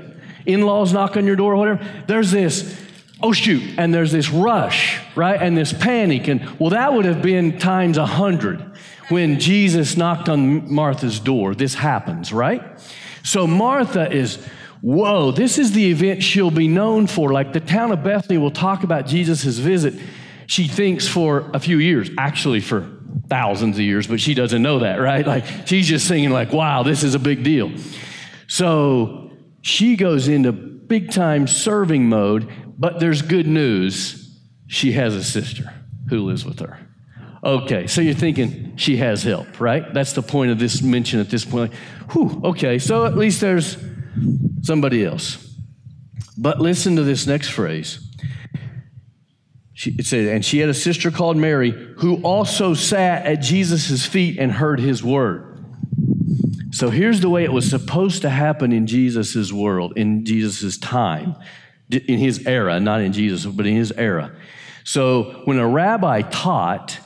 in-laws 0.45 0.93
knock 0.93 1.17
on 1.17 1.25
your 1.25 1.35
door 1.35 1.55
or 1.55 1.57
whatever, 1.57 1.85
there's 2.07 2.31
this, 2.31 2.81
oh 3.21 3.33
shoot, 3.33 3.61
and 3.77 3.93
there's 3.93 4.13
this 4.13 4.29
rush, 4.29 4.97
right? 5.13 5.41
And 5.41 5.57
this 5.57 5.73
panic. 5.73 6.29
And 6.29 6.57
well, 6.57 6.69
that 6.69 6.93
would 6.93 7.03
have 7.03 7.21
been 7.21 7.59
times 7.59 7.97
a 7.97 8.05
hundred 8.05 8.61
when 9.09 9.41
Jesus 9.41 9.97
knocked 9.97 10.29
on 10.29 10.73
Martha's 10.73 11.19
door. 11.19 11.53
This 11.53 11.73
happens, 11.73 12.31
right? 12.31 12.63
So 13.23 13.45
Martha 13.45 14.09
is, 14.09 14.37
whoa, 14.81 15.31
this 15.31 15.57
is 15.57 15.71
the 15.71 15.91
event 15.91 16.24
she'll 16.24 16.51
be 16.51 16.67
known 16.67 17.07
for. 17.07 17.31
Like 17.33 17.53
the 17.53 17.59
town 17.59 17.91
of 17.91 18.03
Bethany 18.03 18.38
will 18.38 18.51
talk 18.51 18.83
about 18.83 19.05
Jesus' 19.05 19.57
visit, 19.57 19.95
she 20.48 20.67
thinks 20.67 21.07
for 21.07 21.50
a 21.53 21.59
few 21.59 21.77
years, 21.77 22.09
actually 22.17 22.62
for 22.62 22.89
thousands 23.29 23.77
of 23.77 23.81
years, 23.81 24.07
but 24.07 24.19
she 24.19 24.33
doesn't 24.33 24.62
know 24.62 24.79
that, 24.79 24.95
right? 24.95 25.25
Like 25.25 25.45
she's 25.67 25.88
just 25.88 26.07
singing 26.07 26.31
like, 26.31 26.51
wow, 26.51 26.83
this 26.83 27.03
is 27.03 27.15
a 27.15 27.19
big 27.19 27.43
deal. 27.43 27.71
So 28.48 29.31
she 29.62 29.95
goes 29.95 30.27
into 30.27 30.51
big 30.51 31.12
time 31.12 31.48
serving 31.48 32.09
mode, 32.09 32.51
but 32.77 33.00
there's 33.00 33.21
good 33.21 33.48
news. 33.48 34.38
She 34.67 34.93
has 34.93 35.15
a 35.15 35.24
sister 35.24 35.71
who 36.09 36.25
lives 36.25 36.45
with 36.45 36.59
her. 36.59 36.79
Okay, 37.43 37.88
so 37.88 38.01
you're 38.01 38.13
thinking 38.13 38.75
she 38.75 38.98
has 38.98 39.24
help, 39.24 39.62
right? 39.62 39.93
That's 39.93 40.13
the 40.13 40.21
point 40.21 40.51
of 40.51 40.59
this 40.59 40.81
mention 40.81 41.19
at 41.19 41.29
this 41.29 41.45
point. 41.45 41.74
Whew, 42.12 42.41
okay, 42.43 42.79
so 42.79 43.05
at 43.05 43.15
least 43.15 43.39
there's 43.39 43.77
somebody 44.61 45.05
else. 45.05 45.45
But 46.37 46.59
listen 46.59 46.95
to 46.95 47.03
this 47.03 47.27
next 47.27 47.49
phrase. 47.49 48.05
She, 49.73 49.95
it 49.97 50.05
said, 50.05 50.27
and 50.27 50.43
she 50.43 50.59
had 50.59 50.69
a 50.69 50.73
sister 50.73 51.09
called 51.09 51.37
Mary 51.37 51.71
who 51.97 52.21
also 52.21 52.73
sat 52.73 53.25
at 53.25 53.35
Jesus' 53.35 54.05
feet 54.05 54.37
and 54.37 54.51
heard 54.51 54.79
his 54.79 55.03
word. 55.03 55.63
So 56.71 56.89
here's 56.89 57.21
the 57.21 57.29
way 57.29 57.43
it 57.43 57.53
was 57.53 57.69
supposed 57.69 58.21
to 58.21 58.29
happen 58.29 58.71
in 58.71 58.87
Jesus' 58.87 59.51
world, 59.51 59.93
in 59.95 60.25
Jesus' 60.25 60.77
time, 60.77 61.35
in 61.89 62.19
his 62.19 62.45
era, 62.45 62.79
not 62.79 63.01
in 63.01 63.11
Jesus, 63.11 63.45
but 63.45 63.65
in 63.65 63.75
his 63.75 63.91
era. 63.93 64.35
So 64.83 65.41
when 65.45 65.57
a 65.57 65.67
rabbi 65.67 66.21
taught, 66.21 66.99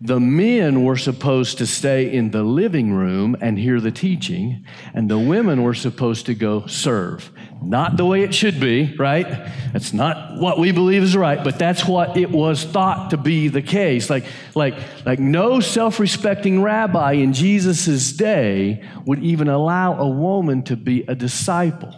the 0.00 0.20
men 0.20 0.84
were 0.84 0.96
supposed 0.96 1.58
to 1.58 1.66
stay 1.66 2.12
in 2.12 2.30
the 2.30 2.44
living 2.44 2.92
room 2.92 3.36
and 3.40 3.58
hear 3.58 3.80
the 3.80 3.90
teaching, 3.90 4.64
and 4.94 5.10
the 5.10 5.18
women 5.18 5.64
were 5.64 5.74
supposed 5.74 6.26
to 6.26 6.34
go 6.34 6.66
serve. 6.66 7.32
Not 7.60 7.96
the 7.96 8.04
way 8.04 8.22
it 8.22 8.32
should 8.32 8.60
be, 8.60 8.94
right? 8.96 9.26
That's 9.72 9.92
not 9.92 10.38
what 10.40 10.60
we 10.60 10.70
believe 10.70 11.02
is 11.02 11.16
right, 11.16 11.42
but 11.42 11.58
that's 11.58 11.84
what 11.84 12.16
it 12.16 12.30
was 12.30 12.62
thought 12.62 13.10
to 13.10 13.16
be 13.16 13.48
the 13.48 13.62
case. 13.62 14.08
Like, 14.08 14.24
like, 14.54 14.78
like 15.04 15.18
no 15.18 15.58
self 15.58 15.98
respecting 15.98 16.62
rabbi 16.62 17.14
in 17.14 17.32
Jesus' 17.32 18.12
day 18.12 18.84
would 19.04 19.24
even 19.24 19.48
allow 19.48 19.98
a 19.98 20.08
woman 20.08 20.62
to 20.64 20.76
be 20.76 21.02
a 21.08 21.16
disciple. 21.16 21.92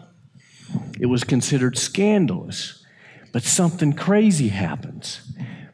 It 0.99 1.07
was 1.07 1.23
considered 1.23 1.77
scandalous. 1.77 2.81
But 3.33 3.43
something 3.43 3.93
crazy 3.93 4.49
happens. 4.49 5.30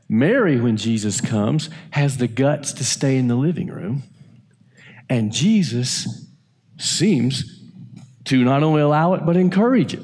Mary, 0.09 0.61
when 0.61 0.77
Jesus 0.77 1.21
comes, 1.21 1.69
has 1.91 2.19
the 2.19 2.29
guts 2.29 2.73
to 2.75 2.85
stay 2.85 3.17
in 3.17 3.29
the 3.29 3.35
living 3.35 3.69
room, 3.69 4.05
and 5.09 5.33
Jesus 5.33 6.27
seems 6.79 7.65
to 8.25 8.45
not 8.45 8.63
only 8.63 8.83
allow 8.83 9.15
it, 9.15 9.25
but 9.25 9.37
encourage 9.37 9.95
it. 9.95 10.03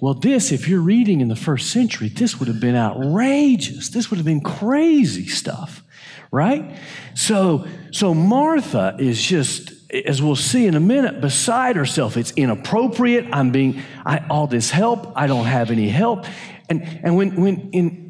Well, 0.00 0.14
this, 0.14 0.50
if 0.52 0.66
you're 0.68 0.80
reading 0.80 1.20
in 1.20 1.28
the 1.28 1.36
first 1.36 1.70
century, 1.70 2.08
this 2.08 2.38
would 2.38 2.48
have 2.48 2.60
been 2.60 2.76
outrageous. 2.76 3.90
This 3.90 4.10
would 4.10 4.16
have 4.16 4.24
been 4.24 4.40
crazy 4.40 5.26
stuff, 5.26 5.82
right? 6.30 6.78
So, 7.14 7.66
so 7.90 8.14
Martha 8.14 8.96
is 8.98 9.22
just, 9.22 9.72
as 9.92 10.22
we'll 10.22 10.36
see 10.36 10.66
in 10.66 10.74
a 10.74 10.80
minute, 10.80 11.20
beside 11.20 11.76
herself. 11.76 12.16
It's 12.16 12.30
inappropriate. 12.32 13.26
I'm 13.30 13.50
being, 13.50 13.82
I, 14.06 14.24
all 14.30 14.46
this 14.46 14.70
help, 14.70 15.12
I 15.16 15.26
don't 15.26 15.44
have 15.44 15.70
any 15.70 15.90
help. 15.90 16.24
And, 16.70 16.82
and 17.02 17.16
when, 17.16 17.38
when 17.38 17.70
in, 17.72 18.09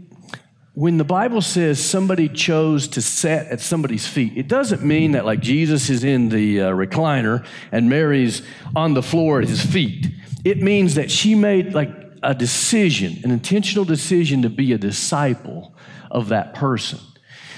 when 0.74 0.98
the 0.98 1.04
Bible 1.04 1.42
says 1.42 1.84
somebody 1.84 2.28
chose 2.28 2.88
to 2.88 3.02
sit 3.02 3.48
at 3.48 3.60
somebody's 3.60 4.06
feet, 4.06 4.34
it 4.36 4.46
doesn't 4.46 4.84
mean 4.84 5.12
that 5.12 5.24
like 5.24 5.40
Jesus 5.40 5.90
is 5.90 6.04
in 6.04 6.28
the 6.28 6.60
uh, 6.60 6.70
recliner 6.70 7.44
and 7.72 7.90
Mary's 7.90 8.42
on 8.76 8.94
the 8.94 9.02
floor 9.02 9.40
at 9.40 9.48
his 9.48 9.64
feet. 9.64 10.06
It 10.44 10.62
means 10.62 10.94
that 10.94 11.10
she 11.10 11.34
made 11.34 11.74
like 11.74 11.90
a 12.22 12.34
decision, 12.34 13.18
an 13.24 13.30
intentional 13.30 13.84
decision 13.84 14.42
to 14.42 14.50
be 14.50 14.72
a 14.72 14.78
disciple 14.78 15.74
of 16.10 16.28
that 16.28 16.54
person. 16.54 17.00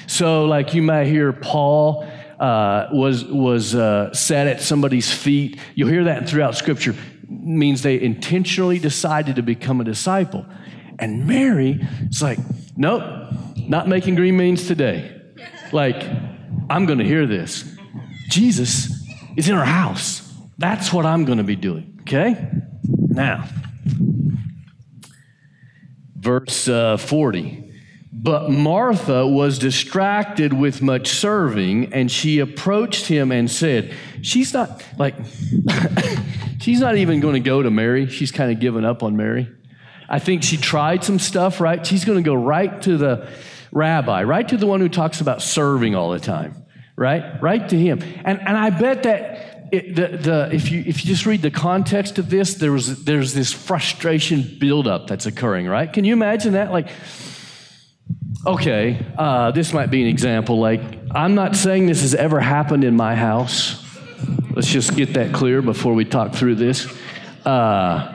So, 0.07 0.47
like 0.47 0.75
you 0.75 0.83
might 0.83 1.07
hear 1.07 1.33
Paul 1.33 2.07
uh, 2.41 2.89
was 2.93 3.25
was 3.25 3.75
uh, 3.75 4.13
sat 4.13 4.47
at 4.47 4.61
somebody's 4.61 5.13
feet. 5.13 5.59
You'll 5.75 5.89
hear 5.89 6.05
that 6.05 6.29
throughout 6.29 6.57
Scripture. 6.57 6.95
Means 7.29 7.83
they 7.83 8.01
intentionally 8.01 8.79
decided 8.79 9.37
to 9.37 9.43
become 9.43 9.81
a 9.81 9.85
disciple. 9.85 10.45
And 10.99 11.27
Mary 11.27 11.81
is 12.11 12.21
like, 12.21 12.39
nope, 12.77 13.03
not 13.57 13.89
making 13.89 14.15
green 14.15 14.37
beans 14.37 14.67
today. 14.67 15.21
Like, 15.73 16.03
I'm 16.69 16.87
going 16.87 16.99
to 16.99 17.05
hear 17.05 17.27
this. 17.27 17.65
Jesus 18.29 18.91
is 19.37 19.49
in 19.49 19.55
our 19.55 19.65
house. 19.65 20.29
That's 20.59 20.93
what 20.93 21.07
I'm 21.07 21.25
going 21.25 21.39
to 21.39 21.45
be 21.45 21.57
doing, 21.57 21.99
okay? 22.03 22.51
Now, 22.85 23.49
verse 26.17 26.69
uh, 26.69 26.97
40. 26.97 27.71
But 28.15 28.51
Martha 28.51 29.27
was 29.27 29.59
distracted 29.59 30.53
with 30.53 30.81
much 30.81 31.09
serving, 31.09 31.93
and 31.93 32.11
she 32.11 32.39
approached 32.39 33.07
him 33.07 33.33
and 33.33 33.51
said, 33.51 33.95
She's 34.21 34.55
not 34.55 34.85
like, 34.99 35.17
she's 36.61 36.79
not 36.79 36.97
even 36.97 37.21
going 37.21 37.35
to 37.35 37.41
go 37.41 37.63
to 37.63 37.71
Mary. 37.71 38.07
She's 38.09 38.31
kind 38.31 38.53
of 38.53 38.61
given 38.61 38.85
up 38.85 39.03
on 39.03 39.17
Mary. 39.17 39.49
I 40.13 40.19
think 40.19 40.43
she 40.43 40.59
tried 40.59 41.03
some 41.05 41.19
stuff, 41.19 41.59
right? 41.59 41.85
She's 41.87 42.05
going 42.05 42.23
to 42.23 42.29
go 42.29 42.35
right 42.35 42.83
to 42.83 42.99
the 42.99 43.29
rabbi, 43.73 44.23
right 44.25 44.47
to 44.47 44.59
the 44.59 44.67
one 44.67 44.81
who 44.81 44.91
talks 44.91 45.23
about 45.23 45.41
serving 45.41 45.95
all 45.95 46.11
the 46.11 46.21
time, 46.21 46.67
right? 46.97 47.43
Right 47.43 47.67
to 47.71 47.79
him. 47.79 48.03
And, 48.03 48.39
and 48.39 48.55
I 48.55 48.69
bet 48.69 49.05
that 49.05 49.69
it, 49.73 49.97
the, 49.97 50.09
the, 50.19 50.51
if, 50.53 50.71
you, 50.71 50.85
if 50.87 51.03
you 51.03 51.09
just 51.09 51.25
read 51.25 51.41
the 51.41 51.51
context 51.51 52.19
of 52.19 52.29
this, 52.29 52.55
there 52.55 52.73
was, 52.73 53.05
there's 53.05 53.33
this 53.33 53.55
frustration 53.55 54.59
buildup 54.61 55.07
that's 55.07 55.25
occurring, 55.25 55.67
right? 55.67 55.91
Can 55.91 56.05
you 56.05 56.13
imagine 56.13 56.53
that? 56.53 56.73
Like, 56.73 56.91
okay, 58.47 59.07
uh, 59.17 59.51
this 59.53 59.73
might 59.73 59.91
be 59.91 60.03
an 60.03 60.09
example. 60.09 60.59
Like, 60.59 60.83
I'm 61.11 61.35
not 61.35 61.57
saying 61.57 61.87
this 61.87 62.03
has 62.03 62.15
ever 62.15 62.39
happened 62.39 62.85
in 62.85 62.97
my 62.97 63.15
house. 63.15 63.83
Let's 64.55 64.69
just 64.69 64.95
get 64.95 65.15
that 65.15 65.33
clear 65.33 65.63
before 65.63 65.95
we 65.95 66.05
talk 66.05 66.35
through 66.35 66.57
this. 66.57 66.87
Uh, 67.47 68.13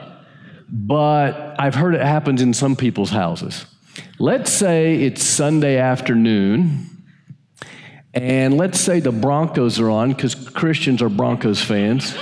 but 0.68 1.47
I've 1.58 1.74
heard 1.74 1.94
it 1.94 2.00
happens 2.00 2.40
in 2.40 2.54
some 2.54 2.76
people's 2.76 3.10
houses. 3.10 3.66
Let's 4.20 4.52
say 4.52 5.02
it's 5.02 5.24
Sunday 5.24 5.78
afternoon, 5.78 6.86
and 8.14 8.56
let's 8.56 8.78
say 8.80 9.00
the 9.00 9.10
Broncos 9.10 9.80
are 9.80 9.90
on 9.90 10.12
because 10.12 10.34
Christians 10.34 11.02
are 11.02 11.08
Broncos 11.08 11.60
fans. 11.60 12.16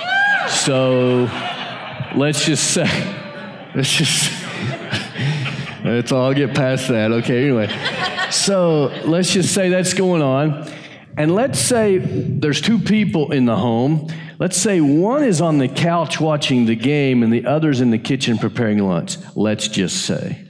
So 0.48 1.28
let's 2.14 2.46
just 2.46 2.72
say, 2.72 2.88
let's 3.74 3.92
just, 3.92 4.32
let's 5.84 6.12
all 6.12 6.32
get 6.32 6.54
past 6.54 6.88
that. 6.88 7.12
Okay, 7.12 7.44
anyway. 7.44 7.68
So 8.30 8.86
let's 9.04 9.32
just 9.32 9.54
say 9.54 9.68
that's 9.68 9.92
going 9.92 10.22
on. 10.22 10.70
And 11.18 11.34
let's 11.34 11.58
say 11.58 11.98
there's 11.98 12.60
two 12.60 12.78
people 12.78 13.32
in 13.32 13.44
the 13.44 13.56
home. 13.56 14.08
Let's 14.38 14.56
say 14.56 14.80
one 14.80 15.24
is 15.24 15.40
on 15.40 15.58
the 15.58 15.68
couch 15.68 16.20
watching 16.20 16.66
the 16.66 16.76
game 16.76 17.22
and 17.22 17.32
the 17.32 17.46
other's 17.46 17.80
in 17.80 17.90
the 17.90 17.98
kitchen 17.98 18.36
preparing 18.36 18.78
lunch. 18.78 19.16
Let's 19.34 19.68
just 19.68 20.04
say. 20.04 20.46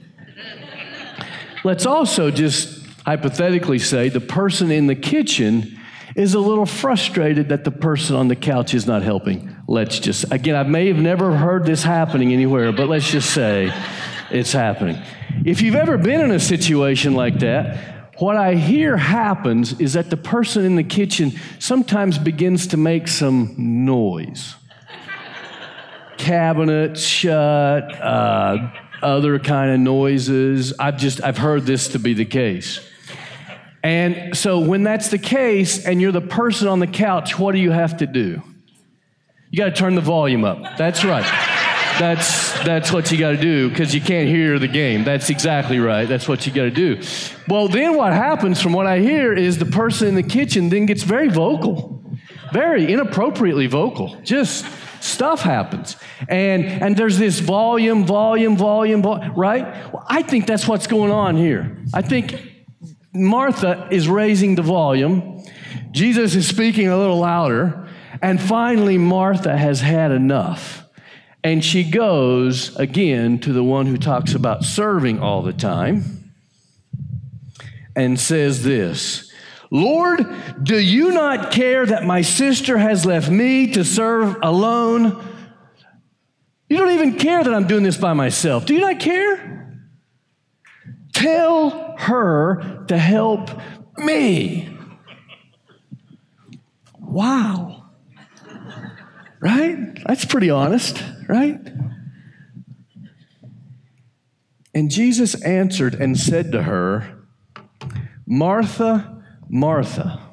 Let's 1.63 1.85
also 1.85 2.29
just 2.29 2.85
hypothetically 3.05 3.79
say 3.79 4.09
the 4.09 4.19
person 4.19 4.71
in 4.71 4.87
the 4.87 4.95
kitchen 4.95 5.79
is 6.15 6.33
a 6.33 6.39
little 6.39 6.65
frustrated 6.65 7.49
that 7.49 7.63
the 7.63 7.71
person 7.71 8.15
on 8.15 8.27
the 8.27 8.35
couch 8.35 8.73
is 8.73 8.87
not 8.87 9.03
helping. 9.03 9.55
Let's 9.67 9.99
just, 9.99 10.31
again, 10.31 10.55
I 10.55 10.63
may 10.63 10.87
have 10.87 10.97
never 10.97 11.35
heard 11.35 11.65
this 11.65 11.83
happening 11.83 12.33
anywhere, 12.33 12.71
but 12.71 12.89
let's 12.89 13.09
just 13.09 13.33
say 13.33 13.71
it's 14.31 14.51
happening. 14.51 15.01
If 15.45 15.61
you've 15.61 15.75
ever 15.75 15.97
been 15.97 16.21
in 16.21 16.31
a 16.31 16.39
situation 16.39 17.13
like 17.13 17.39
that, 17.39 17.96
what 18.19 18.35
I 18.35 18.55
hear 18.55 18.97
happens 18.97 19.79
is 19.79 19.93
that 19.93 20.09
the 20.09 20.17
person 20.17 20.65
in 20.65 20.75
the 20.75 20.83
kitchen 20.83 21.33
sometimes 21.59 22.17
begins 22.17 22.67
to 22.67 22.77
make 22.77 23.07
some 23.07 23.53
noise. 23.57 24.55
Cabinets 26.17 27.01
shut, 27.01 27.93
uh, 28.01 28.71
other 29.03 29.37
kind 29.37 29.71
of 29.71 29.79
noises. 29.79 30.73
I've 30.79 30.97
just 30.97 31.23
I've 31.23 31.37
heard 31.37 31.65
this 31.65 31.89
to 31.89 31.99
be 31.99 32.13
the 32.13 32.25
case. 32.25 32.79
And 33.83 34.35
so 34.35 34.59
when 34.59 34.83
that's 34.83 35.09
the 35.09 35.19
case 35.19 35.85
and 35.85 36.01
you're 36.01 36.11
the 36.11 36.19
person 36.19 36.67
on 36.67 36.79
the 36.79 36.87
couch, 36.87 37.37
what 37.37 37.53
do 37.53 37.59
you 37.59 37.71
have 37.71 37.97
to 37.97 38.07
do? 38.07 38.41
You 39.51 39.57
got 39.57 39.65
to 39.65 39.71
turn 39.71 39.95
the 39.95 40.01
volume 40.01 40.43
up. 40.43 40.77
That's 40.77 41.05
right. 41.05 41.46
That's 41.99 42.53
that's 42.63 42.91
what 42.91 43.11
you 43.11 43.17
got 43.17 43.31
to 43.31 43.37
do 43.37 43.69
because 43.69 43.93
you 43.95 44.01
can't 44.01 44.27
hear 44.27 44.59
the 44.59 44.67
game. 44.67 45.03
That's 45.03 45.29
exactly 45.29 45.79
right. 45.79 46.07
That's 46.07 46.27
what 46.27 46.45
you 46.45 46.53
got 46.53 46.63
to 46.63 46.71
do. 46.71 47.01
Well, 47.47 47.67
then 47.67 47.95
what 47.95 48.13
happens 48.13 48.61
from 48.61 48.73
what 48.73 48.85
I 48.85 48.99
hear 48.99 49.33
is 49.33 49.57
the 49.57 49.65
person 49.65 50.09
in 50.09 50.15
the 50.15 50.23
kitchen 50.23 50.69
then 50.69 50.85
gets 50.85 51.03
very 51.03 51.29
vocal, 51.29 52.03
very 52.53 52.91
inappropriately 52.91 53.67
vocal. 53.67 54.19
Just 54.21 54.65
stuff 55.01 55.41
happens. 55.41 55.95
And 56.27 56.65
and 56.65 56.95
there's 56.95 57.17
this 57.17 57.39
volume, 57.39 58.05
volume, 58.05 58.57
volume, 58.57 59.01
volume 59.01 59.33
right? 59.33 59.65
Well, 59.91 60.05
I 60.07 60.21
think 60.21 60.45
that's 60.45 60.67
what's 60.67 60.87
going 60.87 61.11
on 61.11 61.35
here. 61.35 61.83
I 61.93 62.01
think 62.01 62.39
Martha 63.13 63.87
is 63.91 64.07
raising 64.07 64.55
the 64.55 64.61
volume. 64.61 65.43
Jesus 65.91 66.35
is 66.35 66.47
speaking 66.47 66.87
a 66.87 66.97
little 66.97 67.19
louder. 67.19 67.87
And 68.21 68.41
finally, 68.41 68.97
Martha 68.97 69.55
has 69.55 69.81
had 69.81 70.11
enough. 70.11 70.86
And 71.47 71.63
she 71.63 71.85
goes 71.85 72.75
again 72.75 73.39
to 73.39 73.53
the 73.53 73.63
one 73.63 73.85
who 73.85 73.95
talks 73.95 74.35
about 74.35 74.65
serving 74.65 75.21
all 75.21 75.41
the 75.41 75.53
time 75.53 76.33
and 77.95 78.19
says 78.19 78.65
this 78.65 79.31
Lord, 79.71 80.27
do 80.61 80.77
you 80.77 81.13
not 81.13 81.53
care 81.53 81.85
that 81.85 82.03
my 82.03 82.21
sister 82.21 82.77
has 82.77 83.05
left 83.05 83.29
me 83.29 83.71
to 83.71 83.85
serve 83.85 84.35
alone? 84.41 85.25
You 86.67 86.75
don't 86.75 86.91
even 86.91 87.17
care 87.17 87.41
that 87.45 87.53
I'm 87.53 87.65
doing 87.65 87.83
this 87.83 87.95
by 87.95 88.11
myself. 88.11 88.65
Do 88.65 88.73
you 88.73 88.81
not 88.81 88.99
care? 88.99 89.79
Tell 91.13 91.95
her 91.97 92.83
to 92.89 92.97
help 92.97 93.51
me. 93.97 94.77
Wow. 96.99 97.76
Right? 99.39 99.99
That's 100.05 100.25
pretty 100.25 100.49
honest 100.49 101.03
right? 101.27 101.59
And 104.73 104.89
Jesus 104.89 105.39
answered 105.43 105.93
and 105.95 106.17
said 106.17 106.51
to 106.51 106.63
her, 106.63 107.25
Martha, 108.25 109.23
Martha. 109.49 110.23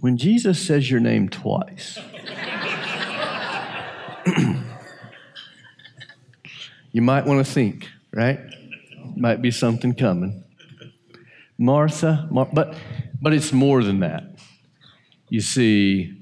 When 0.00 0.16
Jesus 0.16 0.64
says 0.64 0.90
your 0.90 1.00
name 1.00 1.28
twice, 1.28 1.98
you 6.92 7.02
might 7.02 7.26
want 7.26 7.44
to 7.44 7.52
think, 7.52 7.88
right? 8.12 8.38
Might 9.16 9.42
be 9.42 9.50
something 9.50 9.94
coming. 9.94 10.44
Martha, 11.58 12.28
Mar- 12.30 12.48
but, 12.52 12.76
but 13.20 13.34
it's 13.34 13.52
more 13.52 13.82
than 13.82 13.98
that. 14.00 14.22
You 15.28 15.40
see, 15.40 16.17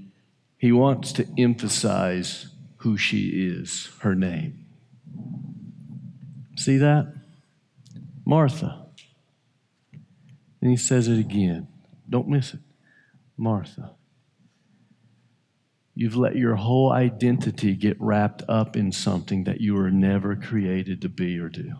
he 0.58 0.72
wants 0.72 1.12
to 1.12 1.26
emphasize 1.38 2.48
who 2.78 2.96
she 2.96 3.28
is, 3.28 3.90
her 4.00 4.14
name. 4.14 4.66
See 6.56 6.78
that? 6.78 7.12
Martha. 8.24 8.86
And 10.60 10.70
he 10.70 10.76
says 10.76 11.08
it 11.08 11.18
again. 11.18 11.68
Don't 12.08 12.28
miss 12.28 12.54
it. 12.54 12.60
Martha. 13.36 13.92
You've 15.94 16.16
let 16.16 16.36
your 16.36 16.56
whole 16.56 16.92
identity 16.92 17.74
get 17.74 18.00
wrapped 18.00 18.42
up 18.48 18.76
in 18.76 18.92
something 18.92 19.44
that 19.44 19.60
you 19.60 19.74
were 19.74 19.90
never 19.90 20.36
created 20.36 21.00
to 21.02 21.08
be 21.08 21.38
or 21.38 21.48
do. 21.48 21.72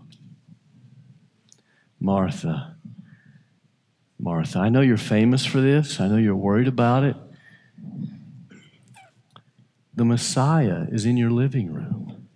Martha. 2.01 2.77
Martha. 4.19 4.59
I 4.59 4.69
know 4.69 4.81
you're 4.81 4.97
famous 4.97 5.45
for 5.45 5.61
this. 5.61 6.01
I 6.01 6.09
know 6.09 6.17
you're 6.17 6.35
worried 6.35 6.69
about 6.69 7.05
it. 7.05 7.17
The 9.97 10.05
Messiah 10.05 10.87
is 10.93 11.07
in 11.07 11.17
your 11.17 11.31
living 11.31 11.73
room. 11.73 12.29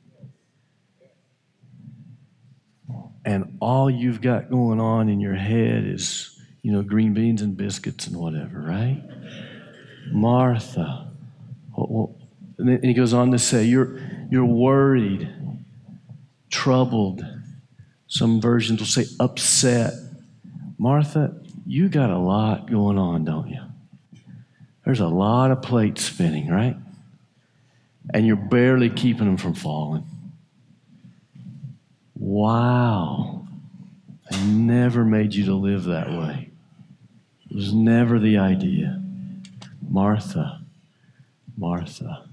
And 3.25 3.59
all 3.61 3.91
you've 3.91 4.23
got 4.23 4.51
going 4.51 4.81
on 4.81 5.11
in 5.11 5.21
your 5.21 5.35
head 5.35 5.85
is, 5.85 6.41
you 6.63 6.73
know, 6.73 6.83
green 6.83 7.13
beans 7.13 7.43
and 7.43 7.55
biscuits 7.55 8.07
and 8.07 8.17
whatever, 8.17 8.61
right? 8.61 9.03
Martha. 10.11 11.11
Oh, 11.77 11.83
oh. 11.83 12.17
And 12.59 12.83
he 12.83 12.95
goes 12.95 13.13
on 13.13 13.31
to 13.33 13.39
say, 13.39 13.65
You're, 13.65 14.01
you're 14.31 14.45
worried, 14.45 15.29
troubled. 16.51 17.23
Some 18.07 18.41
versions 18.41 18.81
will 18.81 18.87
say 18.87 19.05
upset. 19.21 19.93
Martha, 20.79 21.35
you 21.67 21.89
got 21.91 22.11
a 22.11 22.19
lot 22.19 22.71
going 22.71 22.99
on, 22.99 23.25
don't 23.25 23.49
you? 23.49 23.61
There's 24.85 25.01
a 25.01 25.09
lot 25.09 25.51
of 25.51 25.63
plates 25.63 26.05
spinning, 26.05 26.49
right? 26.49 26.77
And 28.13 28.27
you're 28.27 28.37
barely 28.37 28.91
keeping 28.91 29.27
them 29.27 29.37
from 29.37 29.55
falling. 29.55 30.05
Wow. 32.15 33.47
I 34.31 34.43
never 34.45 35.05
made 35.05 35.35
you 35.35 35.45
to 35.47 35.55
live 35.55 35.85
that 35.85 36.11
way. 36.11 36.51
It 37.49 37.57
was 37.57 37.73
never 37.73 38.19
the 38.19 38.39
idea. 38.39 39.03
Martha, 39.89 40.61
Martha, 41.57 42.29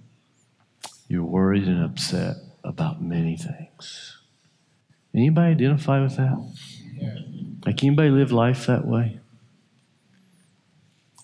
you're 1.08 1.24
worried 1.24 1.68
and 1.68 1.84
upset 1.84 2.36
about 2.64 3.02
many 3.02 3.36
things. 3.36 4.18
Anybody 5.16 5.52
identify 5.52 6.02
with 6.02 6.18
that? 6.18 6.38
Like 7.66 7.84
anybody 7.84 8.10
live 8.10 8.32
life 8.32 8.68
that 8.68 8.86
way? 8.86 9.20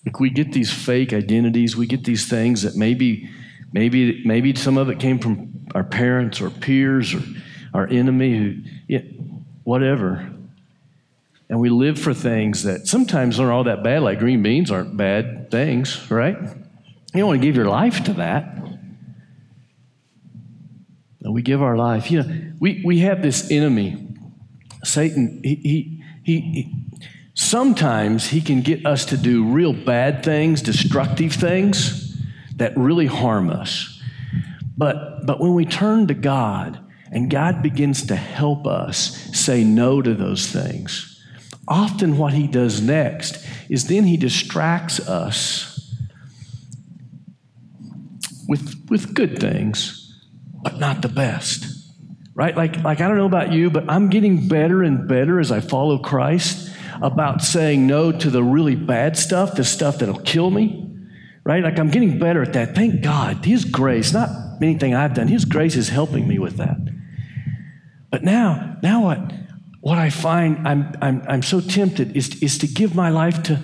Like 0.06 0.20
we 0.20 0.30
get 0.30 0.52
these 0.52 0.74
fake 0.74 1.14
identities, 1.14 1.78
we 1.78 1.86
get 1.86 2.04
these 2.04 2.28
things 2.28 2.64
that 2.64 2.76
maybe 2.76 3.30
Maybe, 3.74 4.24
maybe 4.24 4.54
some 4.56 4.78
of 4.78 4.90
it 4.90 5.00
came 5.00 5.18
from 5.18 5.68
our 5.74 5.84
parents 5.84 6.40
or 6.40 6.52
peers 6.52 7.14
or 7.16 7.24
our 7.74 7.88
enemy 7.88 8.38
who, 8.38 8.56
yeah, 8.88 9.02
whatever. 9.64 10.30
And 11.50 11.60
we 11.60 11.70
live 11.70 12.00
for 12.00 12.14
things 12.14 12.64
that 12.64 12.88
sometimes 12.88 13.40
aren't 13.40 13.52
all 13.52 13.64
that 13.64 13.84
bad, 13.84 14.04
like 14.04 14.20
green 14.20 14.44
beans 14.44 14.70
aren't 14.70 14.96
bad 14.96 15.50
things, 15.50 16.10
right? 16.12 16.38
You 16.40 17.20
don't 17.20 17.28
want 17.28 17.42
to 17.42 17.48
give 17.48 17.56
your 17.56 17.68
life 17.68 18.04
to 18.06 18.14
that. 18.14 18.60
we 21.26 21.42
give 21.42 21.64
our 21.64 21.76
life. 21.76 22.12
You 22.12 22.22
know, 22.22 22.52
we, 22.60 22.84
we 22.86 23.00
have 23.00 23.24
this 23.24 23.50
enemy, 23.50 24.08
Satan. 24.84 25.42
He, 25.44 25.56
he, 25.56 26.04
he, 26.24 26.40
he, 26.40 26.76
sometimes 27.34 28.28
he 28.28 28.40
can 28.40 28.62
get 28.62 28.86
us 28.86 29.06
to 29.06 29.18
do 29.18 29.46
real 29.46 29.74
bad 29.74 30.24
things, 30.24 30.62
destructive 30.62 31.34
things 31.34 32.03
that 32.58 32.78
really 32.78 33.06
harm 33.06 33.50
us. 33.50 34.02
But, 34.78 35.26
but 35.26 35.40
when 35.40 35.54
we 35.54 35.66
turn 35.66 36.08
to 36.08 36.14
God 36.14 36.80
and 37.12 37.30
God 37.30 37.62
begins 37.62 38.08
to 38.08 38.16
help 38.16 38.66
us 38.66 39.16
say 39.38 39.64
no 39.64 40.02
to 40.02 40.14
those 40.14 40.48
things, 40.48 41.22
often 41.68 42.18
what 42.18 42.34
He 42.34 42.48
does 42.48 42.82
next 42.82 43.46
is 43.70 43.88
then 43.88 44.06
He 44.06 44.18
distracts 44.18 45.00
us 45.08 45.70
with, 48.48 48.88
with 48.90 49.14
good 49.14 49.40
things, 49.40 50.22
but 50.62 50.80
not 50.80 51.02
the 51.02 51.10
best. 51.10 51.68
Right? 52.36 52.58
Like, 52.58 52.84
like, 52.84 53.00
I 53.00 53.08
don't 53.08 53.18
know 53.18 53.28
about 53.28 53.52
you, 53.52 53.70
but 53.70 53.86
I'm 53.88 54.10
getting 54.10 54.48
better 54.48 54.82
and 54.82 55.08
better 55.08 55.40
as 55.40 55.52
I 55.52 55.60
follow 55.60 56.00
Christ 56.00 56.72
about 57.00 57.44
saying 57.44 57.86
no 57.86 58.12
to 58.12 58.30
the 58.32 58.44
really 58.44 58.76
bad 58.76 59.18
stuff, 59.18 59.56
the 59.56 59.64
stuff 59.64 60.00
that'll 60.00 60.20
kill 60.20 60.50
me 60.50 60.93
right? 61.44 61.64
Like 61.64 61.80
I'm 61.80 61.90
getting 61.90 62.20
better 62.20 62.42
at 62.42 62.54
that. 62.54 62.76
Thank 62.76 63.02
God. 63.02 63.46
His 63.46 63.66
grace, 63.66 64.14
not 64.14 64.30
anything 64.62 64.96
I've 64.96 65.14
done. 65.14 65.28
His 65.28 65.46
grace 65.46 65.76
is 65.76 65.90
helping 65.90 66.28
me 66.28 66.40
with 66.40 66.58
that. 66.58 66.78
But 68.10 68.24
now, 68.24 68.78
now 68.82 69.04
what? 69.04 69.34
What 69.82 69.98
I 69.98 70.10
find 70.10 70.68
I'm, 70.68 70.96
I'm, 71.02 71.24
I'm 71.28 71.42
so 71.42 71.60
tempted 71.60 72.16
is, 72.16 72.42
is 72.42 72.58
to 72.60 72.68
give 72.68 72.96
my 72.96 73.10
life 73.10 73.44
to 73.44 73.60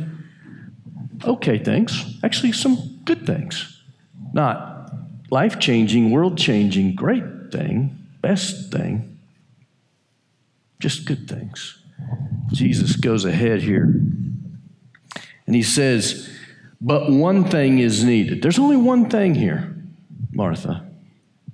okay 1.24 1.58
things, 1.58 2.18
actually, 2.24 2.52
some 2.52 3.00
good 3.06 3.26
things. 3.26 3.82
Not 4.34 4.92
life 5.30 5.60
changing, 5.60 6.12
world 6.12 6.38
changing, 6.38 6.96
great 6.96 7.24
thing, 7.52 7.98
best 8.22 8.72
thing, 8.72 9.18
just 10.80 11.06
good 11.06 11.30
things. 11.30 11.82
Jesus 12.52 12.96
goes 12.96 13.26
ahead 13.26 13.62
here 13.62 13.84
and 15.46 15.56
he 15.56 15.64
says, 15.64 16.30
But 16.82 17.12
one 17.12 17.44
thing 17.44 17.80
is 17.80 18.04
needed. 18.04 18.42
There's 18.42 18.60
only 18.60 18.78
one 18.78 19.10
thing 19.10 19.36
here, 19.36 19.76
Martha. 20.32 20.90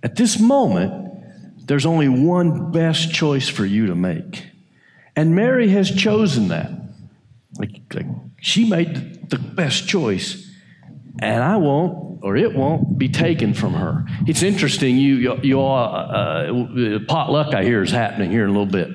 At 0.03 0.15
this 0.15 0.39
moment, 0.39 1.67
there's 1.67 1.85
only 1.85 2.09
one 2.09 2.71
best 2.71 3.11
choice 3.11 3.49
for 3.49 3.65
you 3.65 3.87
to 3.87 3.95
make. 3.95 4.45
And 5.15 5.35
Mary 5.35 5.69
has 5.69 5.89
chosen 5.89 6.49
that. 6.49 6.69
Like, 7.57 7.81
like 7.93 8.05
she 8.39 8.69
made 8.69 9.29
the 9.29 9.39
best 9.39 9.87
choice, 9.87 10.47
and 11.19 11.43
I 11.43 11.57
won't, 11.57 12.19
or 12.21 12.35
it 12.35 12.53
won't 12.53 12.97
be 12.97 13.09
taken 13.09 13.53
from 13.53 13.73
her. 13.73 14.05
It's 14.27 14.43
interesting. 14.43 14.97
You, 14.97 15.39
you 15.41 15.59
all, 15.59 15.95
uh, 15.95 16.99
potluck 17.07 17.55
I 17.55 17.63
hear 17.63 17.81
is 17.81 17.91
happening 17.91 18.29
here 18.29 18.43
in 18.43 18.49
a 18.49 18.53
little 18.53 18.65
bit. 18.65 18.89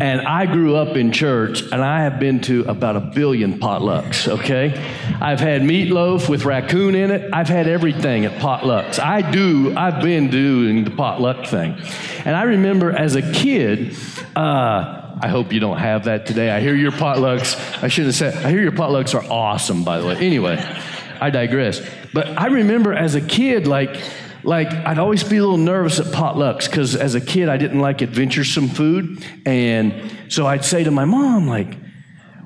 And 0.00 0.20
I 0.22 0.46
grew 0.46 0.74
up 0.74 0.96
in 0.96 1.12
church, 1.12 1.62
and 1.62 1.76
I 1.76 2.02
have 2.02 2.18
been 2.18 2.40
to 2.42 2.64
about 2.64 2.96
a 2.96 3.00
billion 3.00 3.60
potlucks, 3.60 4.26
okay? 4.26 4.72
I've 5.20 5.38
had 5.38 5.62
meatloaf 5.62 6.28
with 6.28 6.44
raccoon 6.44 6.96
in 6.96 7.12
it. 7.12 7.30
I've 7.32 7.48
had 7.48 7.68
everything 7.68 8.24
at 8.24 8.40
potlucks. 8.40 8.98
I 8.98 9.30
do, 9.30 9.76
I've 9.76 10.02
been 10.02 10.28
doing 10.28 10.84
the 10.84 10.90
potluck 10.90 11.46
thing. 11.46 11.80
And 12.24 12.34
I 12.34 12.42
remember 12.42 12.90
as 12.90 13.14
a 13.14 13.22
kid, 13.32 13.96
uh, 14.34 15.16
I 15.20 15.28
hope 15.28 15.52
you 15.52 15.60
don't 15.60 15.78
have 15.78 16.04
that 16.04 16.26
today. 16.26 16.50
I 16.50 16.60
hear 16.60 16.74
your 16.74 16.90
potlucks, 16.90 17.82
I 17.82 17.86
should 17.86 18.06
have 18.06 18.14
said, 18.16 18.34
I 18.44 18.50
hear 18.50 18.60
your 18.60 18.72
potlucks 18.72 19.14
are 19.14 19.24
awesome, 19.30 19.84
by 19.84 20.00
the 20.00 20.06
way. 20.06 20.16
Anyway, 20.16 20.58
I 21.20 21.30
digress. 21.30 21.80
But 22.12 22.26
I 22.36 22.46
remember 22.46 22.92
as 22.92 23.14
a 23.14 23.20
kid, 23.20 23.68
like, 23.68 24.02
like 24.44 24.72
I'd 24.72 24.98
always 24.98 25.22
be 25.22 25.36
a 25.36 25.40
little 25.40 25.56
nervous 25.56 26.00
at 26.00 26.06
potlucks 26.06 26.66
because 26.66 26.96
as 26.96 27.14
a 27.14 27.20
kid 27.20 27.48
I 27.48 27.56
didn't 27.56 27.80
like 27.80 28.02
adventuresome 28.02 28.68
food, 28.68 29.24
and 29.46 30.10
so 30.28 30.46
I'd 30.46 30.64
say 30.64 30.84
to 30.84 30.90
my 30.90 31.04
mom 31.04 31.46
like, 31.46 31.74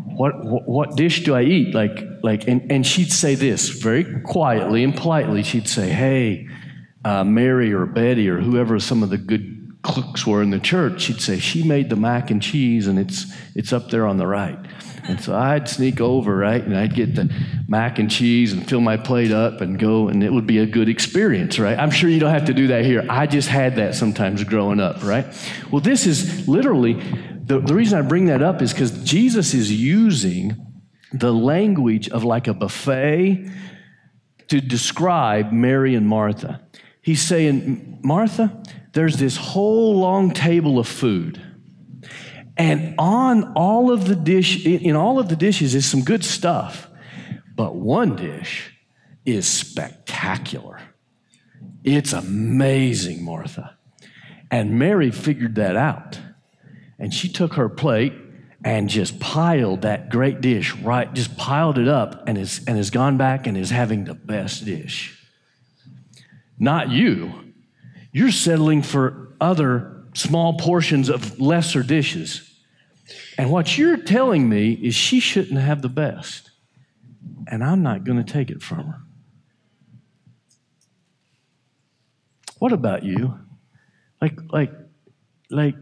"What 0.05 0.45
what, 0.45 0.69
what 0.69 0.97
dish 0.97 1.25
do 1.25 1.35
I 1.35 1.43
eat?" 1.43 1.75
Like 1.75 2.05
like, 2.23 2.49
and, 2.49 2.71
and 2.71 2.87
she'd 2.87 3.13
say 3.13 3.35
this 3.35 3.69
very 3.69 4.21
quietly 4.23 4.83
and 4.85 4.95
politely. 4.97 5.43
She'd 5.43 5.69
say, 5.69 5.89
"Hey, 5.91 6.49
uh, 7.05 7.25
Mary 7.25 7.73
or 7.73 7.87
Betty 7.87 8.29
or 8.29 8.41
whoever 8.41 8.81
some 8.81 9.03
of 9.03 9.11
the 9.11 9.19
good 9.19 9.56
cooks 9.87 10.27
were 10.27 10.43
in 10.43 10.51
the 10.51 10.59
church," 10.59 11.03
she'd 11.03 11.21
say, 11.21 11.39
"She 11.39 11.63
made 11.63 11.91
the 11.91 11.97
mac 11.97 12.31
and 12.31 12.43
cheese, 12.43 12.87
and 12.87 12.99
it's 12.99 13.27
it's 13.55 13.73
up 13.73 13.91
there 13.91 14.07
on 14.07 14.17
the 14.17 14.27
right." 14.27 14.59
And 15.09 15.21
so 15.21 15.37
I'd 15.37 15.69
sneak 15.69 16.01
over, 16.01 16.37
right? 16.37 16.63
And 16.63 16.77
I'd 16.77 16.95
get 16.95 17.15
the 17.15 17.33
mac 17.69 17.99
and 17.99 18.11
cheese 18.11 18.53
and 18.53 18.69
fill 18.69 18.81
my 18.81 18.97
plate 18.97 19.31
up 19.31 19.61
and 19.61 19.79
go, 19.79 20.09
and 20.09 20.23
it 20.23 20.33
would 20.33 20.47
be 20.47 20.59
a 20.59 20.67
good 20.67 20.89
experience, 20.89 21.59
right? 21.61 21.79
I'm 21.79 21.93
sure 21.93 22.11
you 22.11 22.19
don't 22.19 22.33
have 22.33 22.47
to 22.47 22.55
do 22.55 22.69
that 22.69 22.85
here. 22.85 23.07
I 23.09 23.27
just 23.27 23.49
had 23.49 23.77
that 23.77 23.95
sometimes 23.95 24.43
growing 24.43 24.81
up, 24.81 25.05
right? 25.05 25.27
Well, 25.71 25.81
this 25.81 26.07
is 26.07 26.49
literally 26.49 26.95
the, 27.45 27.61
the 27.61 27.75
reason 27.75 27.99
I 27.99 28.03
bring 28.03 28.27
that 28.27 28.43
up 28.43 28.61
is 28.61 28.73
because 28.73 28.91
Jesus 29.05 29.55
is 29.55 29.71
using 29.73 30.57
the 31.13 31.33
language 31.33 32.09
of 32.09 32.25
like 32.25 32.49
a 32.49 32.55
buffet 32.55 33.49
to 34.49 34.61
describe 34.61 35.53
Mary 35.53 35.95
and 35.95 36.07
Martha. 36.07 36.63
He's 37.01 37.23
saying, 37.23 38.01
Martha, 38.03 38.63
there's 38.97 39.19
this 39.19 39.37
whole 39.37 40.01
long 40.01 40.31
table 40.31 40.79
of 40.79 40.89
food. 40.89 41.39
And 42.57 42.95
on 42.99 43.53
all 43.53 43.93
of 43.93 44.09
the 44.09 44.17
dish, 44.17 44.65
in 44.65 44.97
all 44.97 45.19
of 45.19 45.29
the 45.29 45.37
dishes 45.37 45.75
is 45.75 45.85
some 45.85 46.03
good 46.03 46.25
stuff. 46.25 46.89
But 47.55 47.75
one 47.77 48.17
dish 48.17 48.75
is 49.27 49.47
spectacular. 49.47 50.81
It's 51.85 52.15
amazing, 52.15 53.23
Martha. 53.23 53.77
And 54.51 54.79
Mary 54.79 55.11
figured 55.11 55.57
that 55.57 55.77
out. 55.77 56.19
And 56.99 57.13
she 57.13 57.29
took 57.29 57.53
her 57.55 57.69
plate 57.69 58.15
and 58.65 58.89
just 58.89 59.21
piled 59.21 59.83
that 59.83 60.09
great 60.09 60.41
dish 60.41 60.75
right, 60.77 61.13
just 61.13 61.37
piled 61.37 61.77
it 61.77 61.87
up 61.87 62.27
and 62.27 62.39
has, 62.39 62.63
and 62.67 62.79
has 62.79 62.89
gone 62.89 63.19
back 63.19 63.47
and 63.47 63.59
is 63.59 63.69
having 63.69 64.05
the 64.05 64.15
best 64.15 64.65
dish. 64.65 65.23
Not 66.59 66.89
you. 66.89 67.46
You're 68.17 68.31
settling 68.31 68.81
for 68.81 69.37
other 69.43 70.07
small 70.15 70.55
portions 70.55 71.11
of 71.11 71.39
lesser 71.39 71.83
dishes. 71.83 72.51
And 73.37 73.51
what 73.51 73.77
you're 73.77 73.99
telling 73.99 74.49
me 74.49 74.73
is 74.73 74.95
she 74.95 75.21
shouldn't 75.21 75.61
have 75.61 75.83
the 75.83 75.91
best. 75.91 76.51
And 77.47 77.63
I'm 77.63 77.83
not 77.83 78.05
going 78.05 78.17
to 78.17 78.33
take 78.33 78.49
it 78.49 78.63
from 78.63 78.87
her. 78.87 79.01
What 82.59 82.73
about 82.73 83.03
you? 83.03 83.39
Like, 84.23 84.39
like, 84.51 84.73
like, 85.51 85.77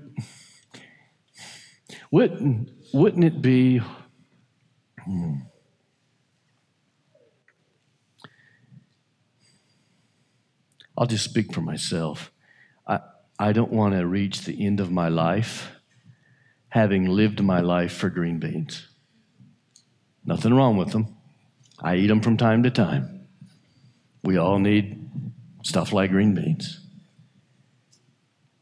wouldn't, 2.10 2.68
wouldn't 2.92 3.22
it 3.22 3.40
be. 3.42 3.80
Hmm, 5.04 5.34
I'll 10.96 11.06
just 11.06 11.24
speak 11.24 11.52
for 11.52 11.60
myself. 11.60 12.30
I, 12.86 13.00
I 13.38 13.52
don't 13.52 13.72
want 13.72 13.94
to 13.94 14.06
reach 14.06 14.42
the 14.42 14.64
end 14.64 14.80
of 14.80 14.90
my 14.90 15.08
life 15.08 15.70
having 16.68 17.06
lived 17.06 17.40
my 17.40 17.60
life 17.60 17.92
for 17.92 18.10
green 18.10 18.38
beans. 18.40 18.88
Nothing 20.24 20.54
wrong 20.54 20.76
with 20.76 20.90
them. 20.90 21.16
I 21.80 21.96
eat 21.96 22.08
them 22.08 22.20
from 22.20 22.36
time 22.36 22.64
to 22.64 22.70
time. 22.70 23.28
We 24.24 24.38
all 24.38 24.58
need 24.58 25.08
stuff 25.62 25.92
like 25.92 26.10
green 26.10 26.34
beans. 26.34 26.80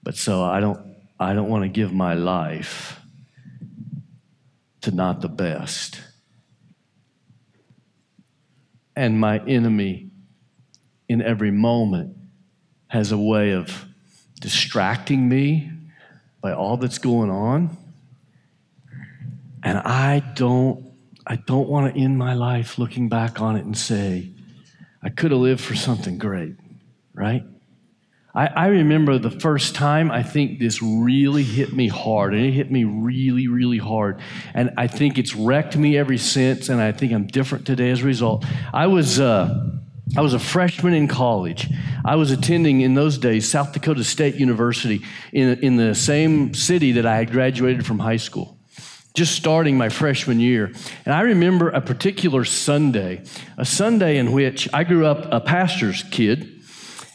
But 0.02 0.16
so 0.16 0.42
I 0.42 0.60
don't 0.60 0.96
I 1.18 1.34
don't 1.34 1.48
want 1.48 1.62
to 1.62 1.68
give 1.68 1.92
my 1.92 2.14
life 2.14 3.00
to 4.82 4.90
not 4.90 5.20
the 5.20 5.28
best. 5.28 6.00
And 8.94 9.18
my 9.18 9.38
enemy 9.46 10.10
in 11.08 11.22
every 11.22 11.50
moment 11.50 12.16
has 12.92 13.10
a 13.10 13.18
way 13.18 13.52
of 13.52 13.86
distracting 14.40 15.28
me 15.28 15.70
by 16.40 16.52
all 16.52 16.76
that's 16.76 16.98
going 16.98 17.30
on 17.30 17.76
and 19.62 19.78
I 19.78 20.20
don't, 20.34 20.92
I 21.26 21.36
don't 21.36 21.68
want 21.68 21.94
to 21.94 22.00
end 22.00 22.18
my 22.18 22.34
life 22.34 22.78
looking 22.78 23.08
back 23.08 23.40
on 23.40 23.56
it 23.56 23.64
and 23.64 23.76
say, 23.76 24.30
I 25.02 25.08
could 25.08 25.30
have 25.30 25.40
lived 25.40 25.60
for 25.60 25.74
something 25.74 26.18
great, 26.18 26.56
right? 27.14 27.44
I, 28.34 28.46
I, 28.46 28.66
remember 28.68 29.18
the 29.18 29.30
first 29.30 29.74
time 29.74 30.10
I 30.10 30.22
think 30.22 30.58
this 30.58 30.80
really 30.82 31.42
hit 31.42 31.72
me 31.74 31.88
hard, 31.88 32.34
and 32.34 32.44
it 32.44 32.52
hit 32.52 32.70
me 32.70 32.84
really, 32.84 33.46
really 33.46 33.78
hard. 33.78 34.20
And 34.54 34.72
I 34.76 34.86
think 34.86 35.18
it's 35.18 35.34
wrecked 35.34 35.76
me 35.76 35.98
ever 35.98 36.16
since, 36.16 36.68
and 36.68 36.80
I 36.80 36.92
think 36.92 37.12
I'm 37.12 37.26
different 37.26 37.66
today 37.66 37.90
as 37.90 38.00
a 38.00 38.04
result. 38.04 38.44
I 38.72 38.86
was, 38.86 39.20
uh, 39.20 39.70
I 40.16 40.20
was 40.20 40.34
a 40.34 40.38
freshman 40.38 40.94
in 40.94 41.08
college. 41.08 41.68
I 42.04 42.16
was 42.16 42.30
attending 42.30 42.80
in 42.80 42.94
those 42.94 43.18
days 43.18 43.50
South 43.50 43.72
Dakota 43.72 44.04
State 44.04 44.34
University 44.34 45.02
in, 45.32 45.58
in 45.60 45.76
the 45.76 45.94
same 45.94 46.54
city 46.54 46.92
that 46.92 47.06
I 47.06 47.16
had 47.16 47.30
graduated 47.30 47.86
from 47.86 47.98
high 47.98 48.18
school 48.18 48.58
just 49.14 49.34
starting 49.34 49.76
my 49.76 49.88
freshman 49.88 50.40
year. 50.40 50.72
And 51.04 51.14
I 51.14 51.20
remember 51.20 51.68
a 51.68 51.80
particular 51.80 52.44
Sunday, 52.44 53.22
a 53.58 53.64
Sunday 53.64 54.16
in 54.16 54.32
which 54.32 54.68
I 54.72 54.84
grew 54.84 55.06
up 55.06 55.28
a 55.30 55.40
pastor's 55.40 56.02
kid. 56.04 56.62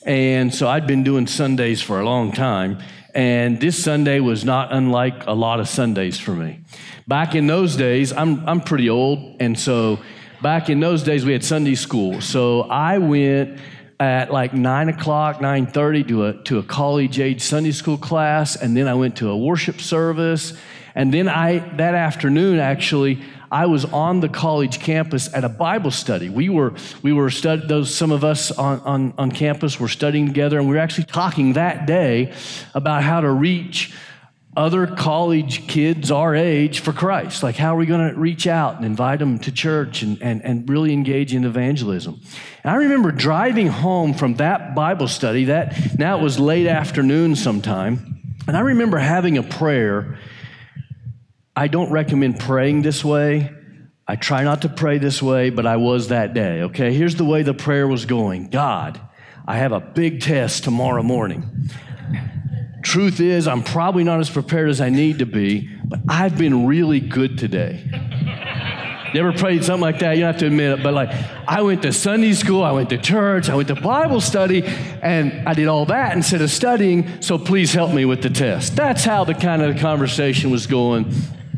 And 0.06 0.54
so 0.54 0.68
I'd 0.68 0.88
been 0.88 1.04
doing 1.04 1.28
Sundays 1.28 1.82
for 1.82 2.00
a 2.00 2.06
long 2.06 2.32
time. 2.32 2.80
And 3.16 3.60
this 3.60 3.84
Sunday 3.84 4.20
was 4.20 4.46
not 4.46 4.72
unlike 4.72 5.26
a 5.26 5.34
lot 5.34 5.60
of 5.60 5.68
Sundays 5.68 6.20
for 6.20 6.32
me. 6.32 6.60
Back 7.08 7.34
in 7.34 7.48
those 7.48 7.76
days, 7.76 8.14
I'm, 8.14 8.48
I'm 8.48 8.62
pretty 8.62 8.90
old. 8.90 9.38
And 9.40 9.58
so 9.58 10.00
back 10.42 10.70
in 10.70 10.80
those 10.80 11.04
days, 11.04 11.26
we 11.26 11.34
had 11.34 11.44
Sunday 11.44 11.76
school. 11.76 12.22
So 12.22 12.62
I 12.64 12.98
went 12.98 13.60
at 14.00 14.32
like 14.32 14.54
9 14.54 14.90
o'clock 14.90 15.38
9.30 15.38 16.08
to 16.08 16.26
a, 16.26 16.34
to 16.44 16.60
a 16.60 16.64
college 16.64 17.20
age 17.20 17.42
sunday 17.42 17.72
school 17.72 17.98
class 17.98 18.56
and 18.56 18.78
then 18.78 18.88
i 18.88 18.94
went 18.94 19.16
to 19.16 19.28
a 19.28 19.36
worship 19.36 19.82
service 19.82 20.54
and 20.98 21.14
then 21.14 21.30
I, 21.30 21.60
that 21.76 21.94
afternoon, 21.94 22.58
actually, 22.58 23.22
I 23.52 23.68
was 23.68 23.86
on 23.86 24.20
the 24.20 24.30
college 24.30 24.80
campus 24.80 25.32
at 25.32 25.44
a 25.44 25.50
Bible 25.50 25.92
study. 25.92 26.28
We 26.28 26.50
were, 26.50 26.74
we 27.04 27.14
were 27.14 27.30
stud- 27.30 27.68
those, 27.68 27.94
some 27.94 28.12
of 28.12 28.24
us 28.24 28.50
on, 28.50 28.80
on, 28.80 29.14
on 29.16 29.32
campus 29.32 29.80
were 29.80 29.90
studying 29.90 30.26
together, 30.26 30.58
and 30.58 30.68
we 30.68 30.74
were 30.74 30.82
actually 30.82 31.04
talking 31.04 31.54
that 31.54 31.86
day 31.86 32.34
about 32.74 33.04
how 33.04 33.22
to 33.22 33.30
reach 33.30 33.94
other 34.58 34.88
college 34.88 35.68
kids 35.68 36.10
our 36.10 36.36
age 36.36 36.80
for 36.80 36.92
Christ. 36.92 37.44
Like, 37.44 37.56
how 37.56 37.76
are 37.76 37.78
we 37.78 37.86
going 37.86 38.12
to 38.12 38.20
reach 38.20 38.48
out 38.48 38.76
and 38.76 38.86
invite 38.86 39.20
them 39.20 39.38
to 39.40 39.52
church 39.52 40.02
and, 40.02 40.20
and, 40.22 40.44
and 40.44 40.68
really 40.68 40.92
engage 40.92 41.34
in 41.34 41.46
evangelism? 41.46 42.20
And 42.64 42.72
I 42.72 42.78
remember 42.78 43.12
driving 43.12 43.68
home 43.68 44.16
from 44.16 44.34
that 44.36 44.74
Bible 44.74 45.08
study, 45.08 45.46
that 45.46 45.98
now 46.00 46.18
it 46.18 46.24
was 46.24 46.40
late 46.40 46.66
afternoon 46.66 47.36
sometime, 47.36 48.20
and 48.48 48.58
I 48.58 48.62
remember 48.62 48.98
having 48.98 49.38
a 49.38 49.44
prayer. 49.44 50.18
I 51.56 51.68
don't 51.68 51.92
recommend 51.92 52.40
praying 52.40 52.82
this 52.82 53.06
way. 53.06 53.52
I 54.08 54.16
try 54.16 54.44
not 54.44 54.64
to 54.64 54.70
pray 54.70 54.98
this 54.98 55.22
way, 55.22 55.52
but 55.52 55.68
I 55.68 55.78
was 55.78 56.08
that 56.08 56.34
day, 56.34 56.64
okay? 56.64 56.94
Here's 56.94 57.16
the 57.16 57.26
way 57.26 57.44
the 57.44 57.54
prayer 57.54 57.88
was 57.88 58.06
going 58.06 58.50
God, 58.50 59.00
I 59.46 59.58
have 59.58 59.72
a 59.72 59.80
big 59.80 60.22
test 60.22 60.64
tomorrow 60.64 61.04
morning. 61.04 61.70
Truth 62.88 63.20
is, 63.20 63.50
I'm 63.50 63.64
probably 63.64 64.06
not 64.06 64.22
as 64.22 64.30
prepared 64.30 64.70
as 64.70 64.80
I 64.80 64.88
need 64.88 65.20
to 65.20 65.26
be, 65.26 65.70
but 65.84 66.00
I've 66.08 66.38
been 66.38 66.66
really 66.66 67.02
good 67.02 67.38
today. 67.38 67.84
You 69.14 69.20
ever 69.20 69.34
prayed 69.34 69.66
something 69.66 69.82
like 69.82 70.00
that? 70.00 70.14
You 70.14 70.22
don't 70.22 70.32
have 70.32 70.40
to 70.40 70.48
admit 70.48 70.80
it, 70.80 70.84
but 70.84 70.94
like 70.94 71.10
I 71.46 71.64
went 71.64 71.82
to 71.82 71.92
Sunday 71.92 72.32
school, 72.32 72.64
I 72.64 72.72
went 72.72 72.90
to 72.92 72.98
church, 72.98 73.50
I 73.50 73.56
went 73.56 73.68
to 73.68 73.76
Bible 73.76 74.22
study, 74.22 74.64
and 74.64 75.46
I 75.46 75.54
did 75.54 75.68
all 75.68 75.86
that 75.88 76.16
instead 76.16 76.42
of 76.42 76.50
studying, 76.50 77.22
so 77.22 77.38
please 77.38 77.74
help 77.74 77.94
me 77.94 78.06
with 78.06 78.22
the 78.22 78.30
test. 78.30 78.78
That's 78.78 79.04
how 79.04 79.26
the 79.26 79.34
kind 79.34 79.62
of 79.62 79.76
the 79.76 79.82
conversation 79.82 80.50
was 80.50 80.66
going. 80.66 81.14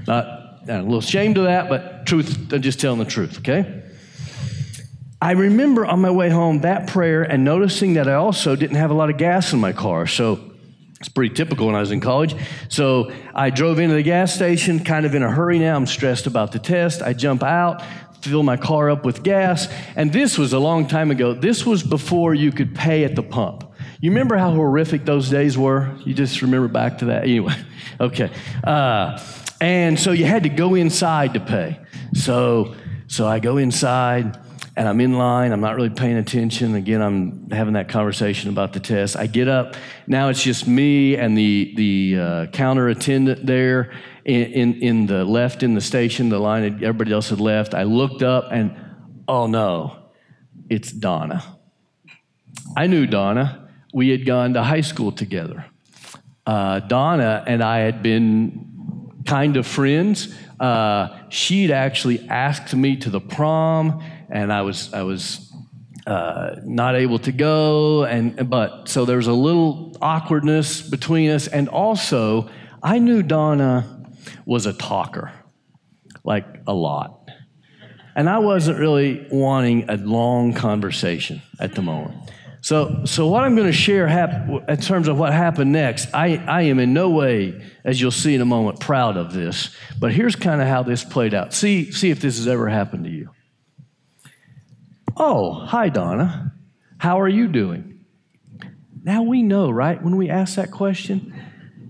Not, 0.07 0.25
I'm 0.63 0.69
a 0.69 0.81
little 0.81 0.97
ashamed 0.97 1.37
of 1.37 1.43
that, 1.43 1.69
but 1.69 2.07
truth, 2.07 2.51
I'm 2.51 2.63
just 2.63 2.79
telling 2.79 2.97
the 2.97 3.05
truth, 3.05 3.37
okay? 3.37 3.83
I 5.21 5.33
remember 5.33 5.85
on 5.85 6.01
my 6.01 6.09
way 6.09 6.31
home 6.31 6.61
that 6.61 6.87
prayer 6.87 7.21
and 7.21 7.43
noticing 7.43 7.93
that 7.93 8.07
I 8.07 8.15
also 8.15 8.55
didn't 8.55 8.77
have 8.77 8.89
a 8.89 8.95
lot 8.95 9.11
of 9.11 9.17
gas 9.17 9.53
in 9.53 9.59
my 9.59 9.73
car. 9.73 10.07
So 10.07 10.48
it's 10.99 11.09
pretty 11.09 11.33
typical 11.33 11.67
when 11.67 11.75
I 11.75 11.79
was 11.79 11.91
in 11.91 12.01
college. 12.01 12.35
So 12.67 13.12
I 13.33 13.51
drove 13.51 13.79
into 13.79 13.95
the 13.95 14.03
gas 14.03 14.33
station, 14.33 14.83
kind 14.83 15.05
of 15.05 15.15
in 15.15 15.23
a 15.23 15.31
hurry 15.31 15.57
now. 15.57 15.75
I'm 15.75 15.85
stressed 15.85 16.27
about 16.27 16.51
the 16.51 16.59
test. 16.59 17.01
I 17.01 17.13
jump 17.13 17.41
out, 17.41 17.81
fill 18.21 18.43
my 18.43 18.57
car 18.57 18.89
up 18.89 19.05
with 19.05 19.23
gas. 19.23 19.71
And 19.95 20.12
this 20.12 20.38
was 20.38 20.51
a 20.51 20.59
long 20.59 20.88
time 20.88 21.09
ago. 21.09 21.33
This 21.33 21.65
was 21.65 21.83
before 21.83 22.33
you 22.33 22.51
could 22.51 22.75
pay 22.75 23.05
at 23.05 23.15
the 23.15 23.23
pump. 23.23 23.63
You 24.01 24.12
remember 24.12 24.35
how 24.35 24.51
horrific 24.51 25.05
those 25.05 25.29
days 25.29 25.57
were? 25.57 25.95
You 26.05 26.13
just 26.13 26.41
remember 26.41 26.67
back 26.67 26.97
to 26.99 27.05
that? 27.05 27.23
Anyway, 27.23 27.55
okay. 27.99 28.29
Uh, 28.63 29.23
and 29.62 29.97
so 29.97 30.12
you 30.12 30.25
had 30.25 30.43
to 30.43 30.49
go 30.49 30.75
inside 30.75 31.33
to 31.33 31.39
pay. 31.39 31.79
So, 32.13 32.75
so 33.07 33.25
I 33.25 33.39
go 33.39 33.57
inside 33.57 34.38
and 34.79 34.87
I'm 34.87 35.01
in 35.01 35.17
line. 35.17 35.51
I'm 35.51 35.59
not 35.59 35.75
really 35.75 35.89
paying 35.89 36.15
attention. 36.15 36.73
Again, 36.73 37.01
I'm 37.01 37.49
having 37.51 37.73
that 37.73 37.89
conversation 37.89 38.49
about 38.49 38.71
the 38.71 38.79
test. 38.79 39.17
I 39.17 39.27
get 39.27 39.49
up. 39.49 39.75
Now 40.07 40.29
it's 40.29 40.41
just 40.41 40.69
me 40.69 41.17
and 41.17 41.37
the 41.37 41.73
the 41.75 42.17
uh, 42.17 42.45
counter 42.47 42.87
attendant 42.87 43.45
there 43.45 43.91
in, 44.23 44.43
in, 44.53 44.73
in 44.81 45.05
the 45.05 45.25
left 45.25 45.63
in 45.63 45.73
the 45.73 45.81
station. 45.81 46.29
The 46.29 46.39
line, 46.39 46.63
had, 46.63 46.73
everybody 46.75 47.11
else 47.11 47.29
had 47.29 47.41
left. 47.41 47.73
I 47.73 47.83
looked 47.83 48.23
up 48.23 48.53
and 48.53 48.73
oh 49.27 49.47
no, 49.47 49.97
it's 50.69 50.93
Donna. 50.93 51.43
I 52.77 52.87
knew 52.87 53.05
Donna. 53.05 53.69
We 53.93 54.07
had 54.07 54.25
gone 54.25 54.53
to 54.53 54.63
high 54.63 54.79
school 54.79 55.11
together. 55.11 55.65
Uh, 56.45 56.79
Donna 56.79 57.43
and 57.45 57.61
I 57.61 57.79
had 57.79 58.01
been 58.01 59.21
kind 59.25 59.57
of 59.57 59.67
friends. 59.67 60.33
Uh, 60.60 61.17
she'd 61.30 61.72
actually 61.72 62.28
asked 62.30 62.76
me 62.76 62.98
to 62.98 63.10
the 63.10 63.22
prom 63.22 64.04
and 64.30 64.54
I 64.54 64.62
was 64.62 64.93
I 64.93 65.04
was 65.04 65.52
uh, 66.06 66.56
not 66.63 66.95
able 66.95 67.19
to 67.19 67.32
go, 67.32 68.04
and 68.04 68.50
but 68.50 68.88
so 68.88 69.06
there 69.06 69.17
was 69.17 69.28
a 69.28 69.34
little 69.34 69.98
awkwardness 70.02 70.82
between 70.82 71.30
us, 71.32 71.48
and 71.48 71.67
also 71.67 72.50
I 72.82 73.00
knew 73.00 73.24
Donna 73.24 74.06
was 74.45 74.65
a 74.65 74.74
talker, 74.74 75.32
like 76.24 76.45
a 76.67 76.74
lot, 76.74 77.30
and 78.15 78.30
I 78.30 78.39
wasn't 78.39 78.80
really 78.80 79.28
wanting 79.32 79.89
a 79.89 79.98
long 79.98 80.54
conversation 80.54 81.41
at 81.60 81.76
the 81.76 81.82
moment. 81.82 82.15
So, 82.62 83.04
so 83.06 83.28
what 83.28 83.43
I'm 83.43 83.56
going 83.56 83.67
to 83.67 83.74
share 83.74 84.08
hap- 84.08 84.50
in 84.67 84.78
terms 84.78 85.08
of 85.08 85.17
what 85.17 85.32
happened 85.32 85.72
next, 85.72 86.10
I, 86.13 86.36
I 86.36 86.63
am 86.63 86.80
in 86.80 86.93
no 86.93 87.10
way, 87.10 87.62
as 87.86 88.02
you'll 88.02 88.12
see 88.12 88.36
in 88.36 88.41
a 88.41 88.45
moment, 88.45 88.80
proud 88.80 89.15
of 89.15 89.34
this. 89.34 89.76
But 90.00 90.12
here's 90.12 90.36
kind 90.36 90.62
of 90.62 90.67
how 90.67 90.84
this 90.84 91.04
played 91.04 91.34
out. 91.34 91.54
See, 91.54 91.91
see 91.91 92.10
if 92.10 92.19
this 92.19 92.38
has 92.38 92.48
ever 92.48 92.67
happened 92.67 93.06
to 93.06 93.10
you. 93.10 93.30
Oh, 95.15 95.54
hi, 95.54 95.89
Donna. 95.89 96.54
How 96.98 97.22
are 97.22 97.30
you 97.30 97.48
doing? 97.48 98.06
Now 99.04 99.24
we 99.24 99.41
know, 99.41 99.72
right? 99.72 100.02
When 100.02 100.17
we 100.17 100.30
ask 100.30 100.56
that 100.56 100.72
question, 100.72 101.34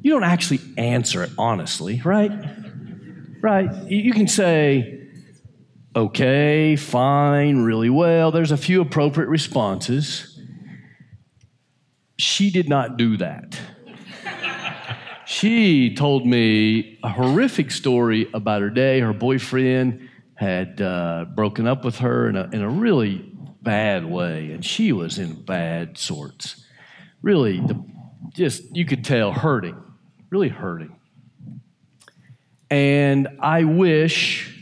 you 0.01 0.11
don't 0.11 0.23
actually 0.23 0.61
answer 0.77 1.23
it 1.23 1.31
honestly, 1.37 2.01
right? 2.05 2.31
Right? 3.41 3.91
You 3.91 4.13
can 4.13 4.27
say, 4.27 5.07
okay, 5.95 6.75
fine, 6.75 7.63
really 7.63 7.89
well. 7.89 8.31
There's 8.31 8.51
a 8.51 8.57
few 8.57 8.81
appropriate 8.81 9.29
responses. 9.29 10.28
She 12.19 12.51
did 12.51 12.67
not 12.67 12.97
do 12.97 13.15
that. 13.15 13.57
she 15.25 15.95
told 15.95 16.27
me 16.27 16.99
a 17.01 17.07
horrific 17.07 17.71
story 17.71 18.27
about 18.33 18.61
her 18.61 18.69
day, 18.69 18.99
her 18.99 19.13
boyfriend 19.13 20.09
had 20.35 20.81
uh, 20.81 21.27
broken 21.33 21.65
up 21.65 21.85
with 21.85 21.99
her 21.99 22.27
in 22.27 22.35
a, 22.35 22.49
in 22.51 22.61
a 22.61 22.69
really 22.69 23.19
bad 23.61 24.05
way, 24.05 24.51
and 24.51 24.65
she 24.65 24.91
was 24.91 25.17
in 25.17 25.45
bad 25.45 25.97
sorts. 25.97 26.65
Really, 27.21 27.61
the, 27.61 27.81
just 28.33 28.75
you 28.75 28.83
could 28.83 29.05
tell 29.05 29.31
hurting, 29.31 29.81
really 30.29 30.49
hurting. 30.49 30.97
And 32.69 33.29
I 33.39 33.63
wish, 33.63 34.61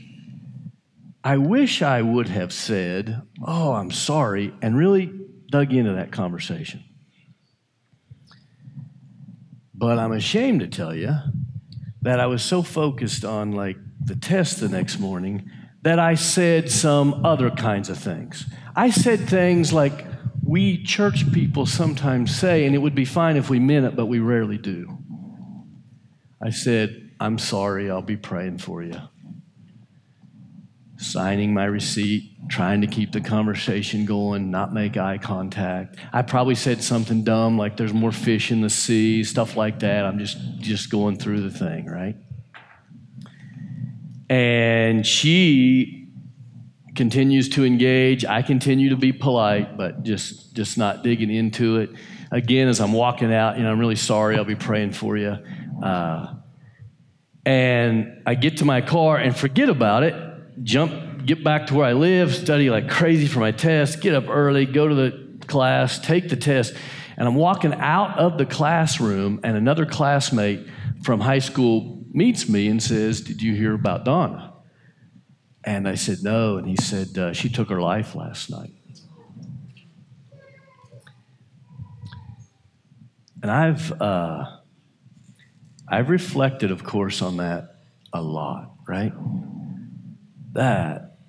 I 1.24 1.38
wish 1.38 1.82
I 1.82 2.04
would 2.04 2.30
have 2.30 2.54
said, 2.54 3.24
"Oh, 3.44 3.74
I'm 3.74 3.90
sorry," 3.90 4.54
and 4.62 4.78
really 4.78 5.12
dug 5.50 5.74
into 5.74 5.94
that 5.94 6.12
conversation. 6.12 6.84
But 9.78 10.00
I'm 10.00 10.12
ashamed 10.12 10.62
to 10.62 10.68
tell 10.68 10.96
you 10.96 11.16
that 12.02 12.20
I 12.20 12.26
was 12.26 12.42
so 12.42 12.64
focused 12.64 13.24
on 13.24 13.52
like 13.52 13.78
the 14.04 14.16
test 14.16 14.60
the 14.60 14.70
next 14.70 15.00
morning 15.00 15.50
that 15.84 16.00
I 16.00 16.16
said 16.16 16.72
some 16.72 17.24
other 17.26 17.52
kinds 17.52 17.90
of 17.90 18.00
things. 18.00 18.46
I 18.76 18.90
said 18.90 19.20
things 19.22 19.72
like 19.72 20.06
we 20.44 20.84
church 20.84 21.32
people 21.32 21.66
sometimes 21.66 22.36
say, 22.36 22.66
and 22.66 22.74
it 22.74 22.80
would 22.80 22.96
be 22.96 23.06
fine 23.06 23.38
if 23.38 23.50
we 23.50 23.60
meant 23.60 23.86
it, 23.86 23.96
but 23.96 24.08
we 24.08 24.20
rarely 24.20 24.58
do. 24.58 24.98
I 26.42 26.50
said, 26.50 27.12
I'm 27.20 27.38
sorry, 27.38 27.92
I'll 27.92 28.02
be 28.02 28.18
praying 28.18 28.60
for 28.60 28.82
you. 28.82 29.00
Signing 31.00 31.54
my 31.54 31.66
receipt, 31.66 32.32
trying 32.50 32.82
to 32.82 32.88
keep 32.88 33.12
the 33.12 33.22
conversation 33.22 34.06
going, 34.06 34.50
not 34.50 34.74
make 34.74 34.98
eye 34.98 35.20
contact. 35.20 35.96
I 36.12 36.24
probably 36.24 36.56
said 36.56 36.84
something 36.84 37.24
dumb 37.24 37.58
like 37.58 37.78
there's 37.78 37.94
more 37.94 38.12
fish 38.12 38.52
in 38.52 38.62
the 38.62 38.70
sea, 38.70 39.24
stuff 39.24 39.56
like 39.56 39.80
that. 39.80 40.06
I'm 40.06 40.18
just 40.18 40.38
just 40.60 40.90
going 40.90 41.18
through 41.18 41.42
the 41.42 41.52
thing, 41.52 41.86
right? 41.86 42.16
And 44.30 45.06
she 45.06 46.10
continues 46.96 47.48
to 47.50 47.64
engage. 47.64 48.26
I 48.26 48.42
continue 48.42 48.90
to 48.90 48.98
be 48.98 49.14
polite, 49.14 49.78
but 49.78 50.04
just 50.04 50.56
just 50.56 50.78
not 50.78 51.04
digging 51.04 51.30
into 51.30 51.78
it. 51.78 51.92
Again, 52.32 52.68
as 52.68 52.82
I'm 52.82 52.92
walking 52.92 53.32
out, 53.32 53.58
you 53.58 53.64
know, 53.64 53.72
I'm 53.72 53.80
really 53.80 53.96
sorry. 53.96 54.36
I'll 54.38 54.44
be 54.44 54.56
praying 54.56 54.94
for 54.94 55.16
you. 55.16 55.38
Uh, 55.82 56.34
and 57.46 58.24
I 58.26 58.36
get 58.36 58.58
to 58.58 58.66
my 58.66 58.82
car 58.82 59.18
and 59.18 59.38
forget 59.38 59.70
about 59.70 60.04
it. 60.04 60.27
Jump, 60.64 61.26
get 61.26 61.44
back 61.44 61.68
to 61.68 61.76
where 61.76 61.86
I 61.86 61.94
live, 61.94 62.34
study 62.34 62.70
like 62.70 62.90
crazy 62.90 63.28
for 63.28 63.40
my 63.40 63.52
test. 63.52 64.02
Get 64.02 64.16
up 64.16 64.28
early, 64.28 64.66
go 64.66 64.88
to 64.88 64.96
the 64.96 65.46
class, 65.48 66.00
take 66.00 66.30
the 66.30 66.36
test, 66.36 66.74
and 67.16 67.28
I'm 67.28 67.36
walking 67.36 67.74
out 67.74 68.18
of 68.18 68.38
the 68.38 68.46
classroom, 68.46 69.40
and 69.44 69.56
another 69.58 69.86
classmate 69.86 70.68
from 71.04 71.20
high 71.20 71.40
school 71.40 72.04
meets 72.12 72.50
me 72.50 72.68
and 72.68 72.82
says, 72.82 73.22
Did 73.22 73.42
you 73.42 73.54
hear 73.56 73.74
about 73.74 74.06
Donna? 74.06 74.54
And 75.64 75.88
I 75.88 75.96
said, 75.96 76.20
No. 76.22 76.58
And 76.58 76.68
he 76.68 76.76
said, 76.76 77.18
uh, 77.18 77.34
She 77.34 77.50
took 77.50 77.70
her 77.70 77.82
life 77.82 78.16
last 78.16 78.50
night. 78.50 78.74
And 83.42 83.52
I've, 83.52 83.92
uh, 84.02 84.46
I've 85.88 86.10
reflected, 86.10 86.72
of 86.72 86.84
course, 86.84 87.22
on 87.22 87.38
that 87.38 87.76
a 88.12 88.22
lot, 88.22 88.72
right? 88.88 89.14
That, 90.58 91.20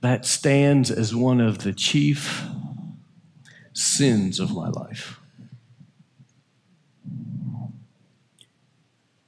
that 0.00 0.24
stands 0.24 0.90
as 0.90 1.14
one 1.14 1.38
of 1.38 1.58
the 1.58 1.74
chief 1.74 2.46
sins 3.74 4.40
of 4.40 4.52
my 4.52 4.70
life. 4.70 5.20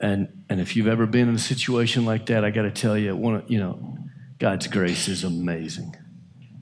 And, 0.01 0.45
and 0.49 0.59
if 0.59 0.75
you've 0.75 0.87
ever 0.87 1.05
been 1.05 1.29
in 1.29 1.35
a 1.35 1.39
situation 1.39 2.07
like 2.07 2.25
that, 2.27 2.47
I 2.47 2.51
got 2.51 2.63
to 2.63 2.71
tell 2.71 2.97
you, 2.97 3.15
one, 3.15 3.45
you 3.47 3.59
know, 3.59 3.99
God's 4.39 4.69
grace 4.69 5.07
is 5.07 5.23
amazing, 5.23 5.95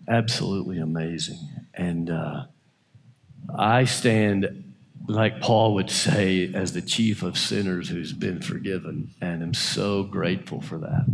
absolutely 0.09 0.81
amazing. 0.81 1.39
And 1.75 2.11
uh, 2.11 2.47
I 3.57 3.85
stand 3.85 4.75
like 5.07 5.41
Paul 5.41 5.75
would 5.75 5.91
say, 5.91 6.53
as 6.53 6.73
the 6.73 6.83
chief 6.83 7.23
of 7.23 7.39
sinners 7.39 7.89
who's 7.89 8.13
been 8.13 8.43
forgiven, 8.43 9.15
and 9.21 9.45
am 9.45 9.55
so 9.55 10.03
grateful 10.03 10.61
for 10.61 10.79
that. 10.79 11.07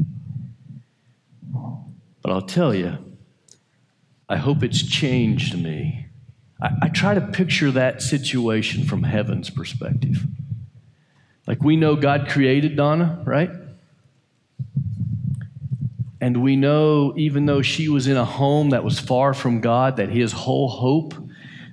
But 2.27 2.33
I'll 2.33 2.43
tell 2.43 2.75
you, 2.75 2.99
I 4.29 4.37
hope 4.37 4.65
it's 4.65 4.83
changed 4.83 5.57
me. 5.57 6.09
I, 6.61 6.71
I 6.83 6.89
try 6.89 7.15
to 7.15 7.21
picture 7.21 7.71
that 7.71 8.03
situation 8.03 8.83
from 8.83 9.05
heaven's 9.05 9.49
perspective. 9.49 10.25
Like 11.47 11.63
we 11.63 11.77
know 11.77 11.95
God 11.95 12.29
created 12.29 12.75
Donna, 12.75 13.23
right? 13.25 13.51
And 16.21 16.43
we 16.43 16.57
know, 16.57 17.15
even 17.17 17.47
though 17.47 17.63
she 17.63 17.89
was 17.89 18.09
in 18.09 18.17
a 18.17 18.25
home 18.25 18.71
that 18.71 18.83
was 18.83 18.99
far 18.99 19.33
from 19.33 19.61
God, 19.61 19.97
that 19.99 20.09
his 20.09 20.33
whole 20.33 20.67
hope 20.67 21.15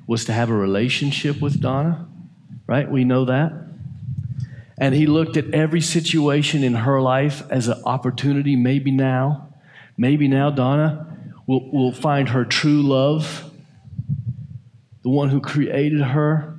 was 0.06 0.24
to 0.26 0.34
have 0.34 0.52
a 0.52 0.56
relationship 0.56 1.42
with 1.42 1.62
Donna, 1.62 2.08
right? 2.68 2.88
We 2.88 3.06
know 3.06 3.26
that. 3.26 3.54
And 4.78 4.94
he 4.94 5.08
looked 5.08 5.36
at 5.36 5.52
every 5.52 5.82
situation 5.82 6.64
in 6.64 6.76
her 6.76 7.02
life 7.02 7.42
as 7.50 7.70
an 7.70 7.82
opportunity, 7.86 8.56
maybe 8.56 8.92
now, 8.92 9.50
maybe 9.98 10.28
now 10.28 10.50
Donna 10.50 11.32
will, 11.48 11.72
will 11.72 11.92
find 11.92 12.30
her 12.30 12.46
true 12.46 12.82
love, 12.82 13.52
the 15.04 15.10
one 15.10 15.30
who 15.30 15.40
created 15.40 16.02
her. 16.02 16.58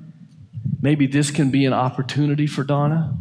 Maybe 0.81 1.07
this 1.07 1.31
can 1.31 1.51
be 1.51 1.65
an 1.65 1.73
opportunity 1.73 2.47
for 2.47 2.63
Donna. 2.63 3.17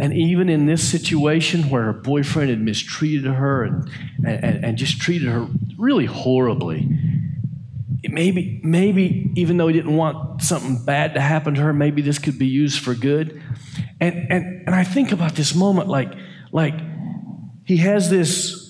And 0.00 0.12
even 0.14 0.48
in 0.48 0.66
this 0.66 0.88
situation 0.88 1.68
where 1.68 1.84
her 1.84 1.92
boyfriend 1.92 2.50
had 2.50 2.60
mistreated 2.60 3.30
her 3.30 3.64
and, 3.64 3.90
and, 4.26 4.64
and 4.64 4.78
just 4.78 5.00
treated 5.00 5.28
her 5.28 5.46
really 5.76 6.06
horribly, 6.06 6.88
maybe, 8.08 8.60
maybe 8.62 9.30
even 9.36 9.56
though 9.56 9.68
he 9.68 9.74
didn't 9.74 9.96
want 9.96 10.42
something 10.42 10.82
bad 10.84 11.14
to 11.14 11.20
happen 11.20 11.54
to 11.54 11.60
her, 11.62 11.72
maybe 11.72 12.00
this 12.00 12.18
could 12.18 12.38
be 12.38 12.46
used 12.46 12.80
for 12.80 12.94
good. 12.94 13.42
And, 14.00 14.30
and, 14.30 14.66
and 14.66 14.74
I 14.74 14.84
think 14.84 15.12
about 15.12 15.34
this 15.34 15.54
moment 15.54 15.88
like, 15.88 16.12
like 16.52 16.74
he 17.64 17.78
has 17.78 18.08
this 18.08 18.61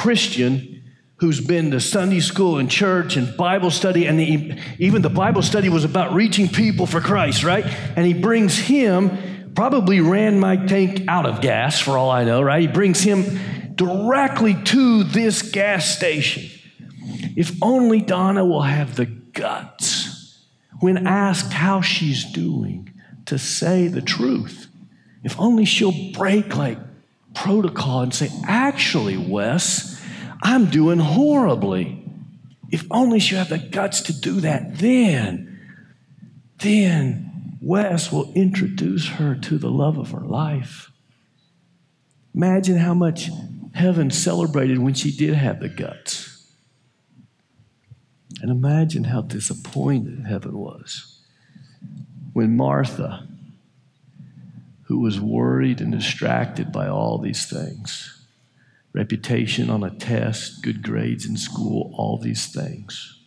Christian 0.00 0.82
who's 1.16 1.42
been 1.42 1.72
to 1.72 1.78
Sunday 1.78 2.20
school 2.20 2.56
and 2.56 2.70
church 2.70 3.16
and 3.16 3.36
Bible 3.36 3.70
study, 3.70 4.06
and 4.06 4.18
even 4.78 5.02
the 5.02 5.10
Bible 5.10 5.42
study 5.42 5.68
was 5.68 5.84
about 5.84 6.14
reaching 6.14 6.48
people 6.48 6.86
for 6.86 7.02
Christ, 7.02 7.44
right? 7.44 7.66
And 7.66 8.06
he 8.06 8.14
brings 8.14 8.58
him, 8.58 9.52
probably 9.54 10.00
ran 10.00 10.40
my 10.40 10.56
tank 10.56 11.02
out 11.06 11.26
of 11.26 11.42
gas 11.42 11.78
for 11.78 11.98
all 11.98 12.10
I 12.10 12.24
know, 12.24 12.40
right? 12.40 12.62
He 12.62 12.66
brings 12.66 13.02
him 13.02 13.74
directly 13.74 14.54
to 14.54 15.04
this 15.04 15.42
gas 15.42 15.94
station. 15.94 16.44
If 17.36 17.62
only 17.62 18.00
Donna 18.00 18.42
will 18.42 18.62
have 18.62 18.96
the 18.96 19.04
guts, 19.04 20.38
when 20.80 21.06
asked 21.06 21.52
how 21.52 21.82
she's 21.82 22.24
doing, 22.24 22.90
to 23.26 23.38
say 23.38 23.86
the 23.86 24.00
truth. 24.00 24.66
If 25.22 25.38
only 25.38 25.66
she'll 25.66 26.12
break 26.12 26.56
like 26.56 26.78
protocol 27.34 28.00
and 28.00 28.14
say, 28.14 28.30
actually, 28.48 29.16
Wes, 29.16 29.89
I'm 30.42 30.66
doing 30.66 30.98
horribly. 30.98 32.04
If 32.70 32.86
only 32.90 33.20
she 33.20 33.34
had 33.34 33.48
the 33.48 33.58
guts 33.58 34.00
to 34.02 34.18
do 34.18 34.40
that, 34.40 34.78
then, 34.78 35.60
then 36.58 37.58
Wes 37.60 38.12
will 38.12 38.32
introduce 38.34 39.08
her 39.08 39.34
to 39.34 39.58
the 39.58 39.70
love 39.70 39.98
of 39.98 40.12
her 40.12 40.20
life. 40.20 40.90
Imagine 42.34 42.78
how 42.78 42.94
much 42.94 43.28
heaven 43.74 44.10
celebrated 44.10 44.78
when 44.78 44.94
she 44.94 45.10
did 45.10 45.34
have 45.34 45.60
the 45.60 45.68
guts. 45.68 46.46
And 48.40 48.50
imagine 48.50 49.04
how 49.04 49.22
disappointed 49.22 50.24
heaven 50.26 50.56
was 50.56 51.18
when 52.32 52.56
Martha, 52.56 53.26
who 54.84 55.00
was 55.00 55.20
worried 55.20 55.80
and 55.80 55.92
distracted 55.92 56.72
by 56.72 56.88
all 56.88 57.18
these 57.18 57.46
things 57.46 58.19
reputation 58.92 59.70
on 59.70 59.84
a 59.84 59.90
test, 59.90 60.62
good 60.62 60.82
grades 60.82 61.26
in 61.26 61.36
school, 61.36 61.92
all 61.94 62.18
these 62.18 62.46
things. 62.46 63.18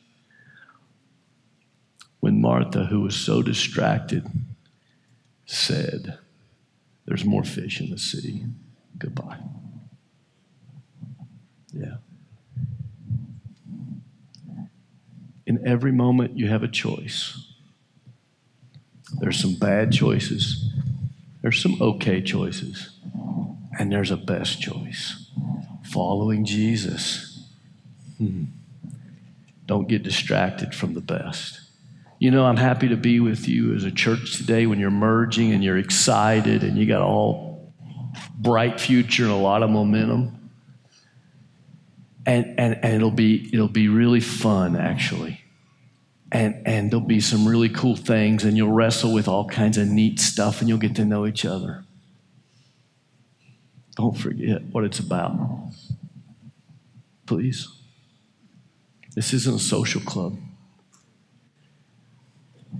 When 2.19 2.41
Martha, 2.41 2.85
who 2.85 3.01
was 3.01 3.15
so 3.15 3.41
distracted, 3.41 4.25
said, 5.45 6.17
There's 7.05 7.25
more 7.25 7.43
fish 7.43 7.81
in 7.81 7.89
the 7.89 7.97
sea. 7.97 8.45
Goodbye. 8.97 9.39
Yeah. 11.73 11.97
In 15.45 15.67
every 15.67 15.91
moment, 15.91 16.37
you 16.37 16.47
have 16.47 16.63
a 16.63 16.67
choice. 16.69 17.45
There's 19.19 19.39
some 19.39 19.55
bad 19.55 19.91
choices, 19.91 20.71
there's 21.41 21.61
some 21.61 21.81
okay 21.81 22.21
choices, 22.21 22.97
and 23.77 23.91
there's 23.91 24.11
a 24.11 24.17
best 24.17 24.61
choice 24.61 25.22
following 25.93 26.45
Jesus. 26.45 27.47
Hmm. 28.17 28.45
Don't 29.65 29.87
get 29.87 30.03
distracted 30.03 30.75
from 30.75 30.93
the 30.93 31.01
best. 31.01 31.61
You 32.19 32.31
know, 32.31 32.45
I'm 32.45 32.57
happy 32.57 32.89
to 32.89 32.97
be 32.97 33.19
with 33.19 33.47
you 33.47 33.75
as 33.75 33.83
a 33.83 33.91
church 33.91 34.37
today 34.37 34.65
when 34.65 34.79
you're 34.79 34.91
merging 34.91 35.51
and 35.51 35.63
you're 35.63 35.77
excited 35.77 36.63
and 36.63 36.77
you 36.77 36.85
got 36.85 37.01
all 37.01 37.73
bright 38.37 38.79
future 38.79 39.23
and 39.23 39.31
a 39.31 39.37
lot 39.37 39.63
of 39.63 39.69
momentum. 39.69 40.49
And, 42.25 42.57
and, 42.57 42.79
and 42.81 42.93
it'll 42.93 43.11
be 43.11 43.49
it'll 43.53 43.67
be 43.67 43.89
really 43.89 44.21
fun 44.21 44.77
actually 44.77 45.43
and 46.33 46.63
and 46.65 46.91
there'll 46.91 47.05
be 47.05 47.21
some 47.21 47.47
really 47.47 47.69
cool 47.69 47.95
things 47.95 48.43
and 48.43 48.57
you'll 48.57 48.71
wrestle 48.71 49.13
with 49.13 49.27
all 49.27 49.47
kinds 49.47 49.77
of 49.77 49.87
neat 49.87 50.19
stuff 50.19 50.59
and 50.59 50.67
you'll 50.67 50.79
get 50.79 50.95
to 50.95 51.05
know 51.05 51.25
each 51.25 51.45
other 51.45 51.85
don't 53.95 54.17
forget 54.17 54.63
what 54.71 54.83
it's 54.83 54.99
about 54.99 55.33
please 57.25 57.67
this 59.15 59.33
isn't 59.33 59.55
a 59.55 59.59
social 59.59 60.01
club 60.01 60.37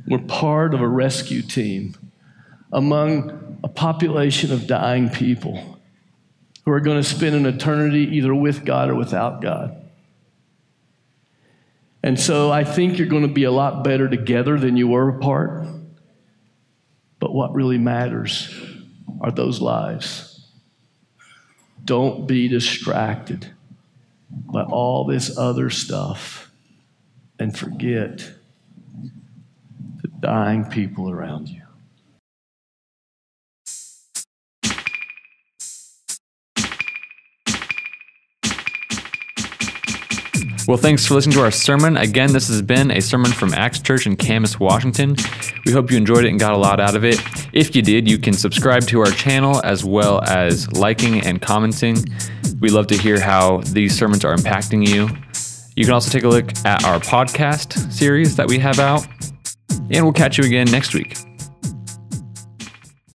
we're 0.08 0.20
part 0.20 0.74
of 0.74 0.82
a 0.82 0.88
rescue 0.88 1.42
team 1.42 1.96
among 2.72 3.60
a 3.64 3.68
population 3.68 4.52
of 4.52 4.68
dying 4.68 5.10
people 5.10 5.80
who 6.66 6.72
are 6.72 6.80
going 6.80 7.02
to 7.02 7.08
spend 7.08 7.36
an 7.36 7.46
eternity 7.46 8.18
either 8.18 8.34
with 8.34 8.66
God 8.66 8.90
or 8.90 8.96
without 8.96 9.42
God. 9.42 9.80
And 12.02 12.20
so 12.20 12.52
I 12.52 12.64
think 12.64 12.98
you're 12.98 13.08
going 13.08 13.28
to 13.28 13.34
be 13.34 13.46
a 13.46 13.52
lot 13.52 13.84
better 13.84 14.10
together 14.10 14.60
than 14.60 14.76
you 14.76 14.88
were 14.90 15.10
apart. 15.10 15.66
But 17.20 17.34
what 17.34 17.54
really 17.54 17.78
matters 17.78 18.54
are 19.22 19.32
those 19.32 19.62
lives. 19.62 20.46
Don't 21.86 22.28
be 22.28 22.48
distracted 22.50 23.53
by 24.34 24.64
all 24.64 25.06
this 25.06 25.38
other 25.38 25.70
stuff 25.70 26.52
and 27.40 27.58
forget 27.58 28.32
the 30.02 30.08
dying 30.20 30.66
people 30.66 31.10
around 31.10 31.50
you. 31.50 31.64
Well, 40.66 40.78
thanks 40.78 41.06
for 41.06 41.16
listening 41.16 41.34
to 41.34 41.44
our 41.44 41.52
sermon. 41.52 41.98
Again, 41.98 42.32
this 42.32 42.48
has 42.48 42.62
been 42.62 42.90
a 42.90 43.02
sermon 43.02 43.34
from 43.34 43.54
Acts 43.54 43.80
Church 43.80 44.06
in 44.08 44.16
Camas, 44.16 44.62
Washington. 44.62 45.18
We 45.66 45.74
hope 45.74 45.92
you 45.92 45.98
enjoyed 45.98 46.24
it 46.24 46.30
and 46.30 46.40
got 46.40 46.54
a 46.54 46.58
lot 46.58 46.80
out 46.80 46.96
of 46.96 47.04
it. 47.04 47.22
If 47.52 47.76
you 47.76 47.82
did, 47.82 48.10
you 48.10 48.18
can 48.18 48.34
subscribe 48.34 48.84
to 48.88 49.02
our 49.02 49.12
channel 49.12 49.60
as 49.66 49.84
well 49.84 50.24
as 50.24 50.72
liking 50.72 51.20
and 51.20 51.42
commenting. 51.42 51.98
We 52.64 52.70
love 52.70 52.88
to 52.88 52.98
hear 52.98 53.20
how 53.20 53.58
these 53.58 53.94
sermons 53.94 54.24
are 54.24 54.34
impacting 54.34 54.88
you. 54.88 55.10
You 55.76 55.84
can 55.84 55.94
also 55.94 56.10
take 56.10 56.24
a 56.24 56.30
look 56.30 56.50
at 56.66 56.86
our 56.86 56.98
podcast 56.98 57.92
series 57.92 58.38
that 58.38 58.48
we 58.48 58.58
have 58.58 58.80
out. 58.80 59.06
And 59.92 60.06
we'll 60.06 60.14
catch 60.14 60.38
you 60.38 60.46
again 60.46 60.72
next 60.72 60.94
week. 60.94 61.18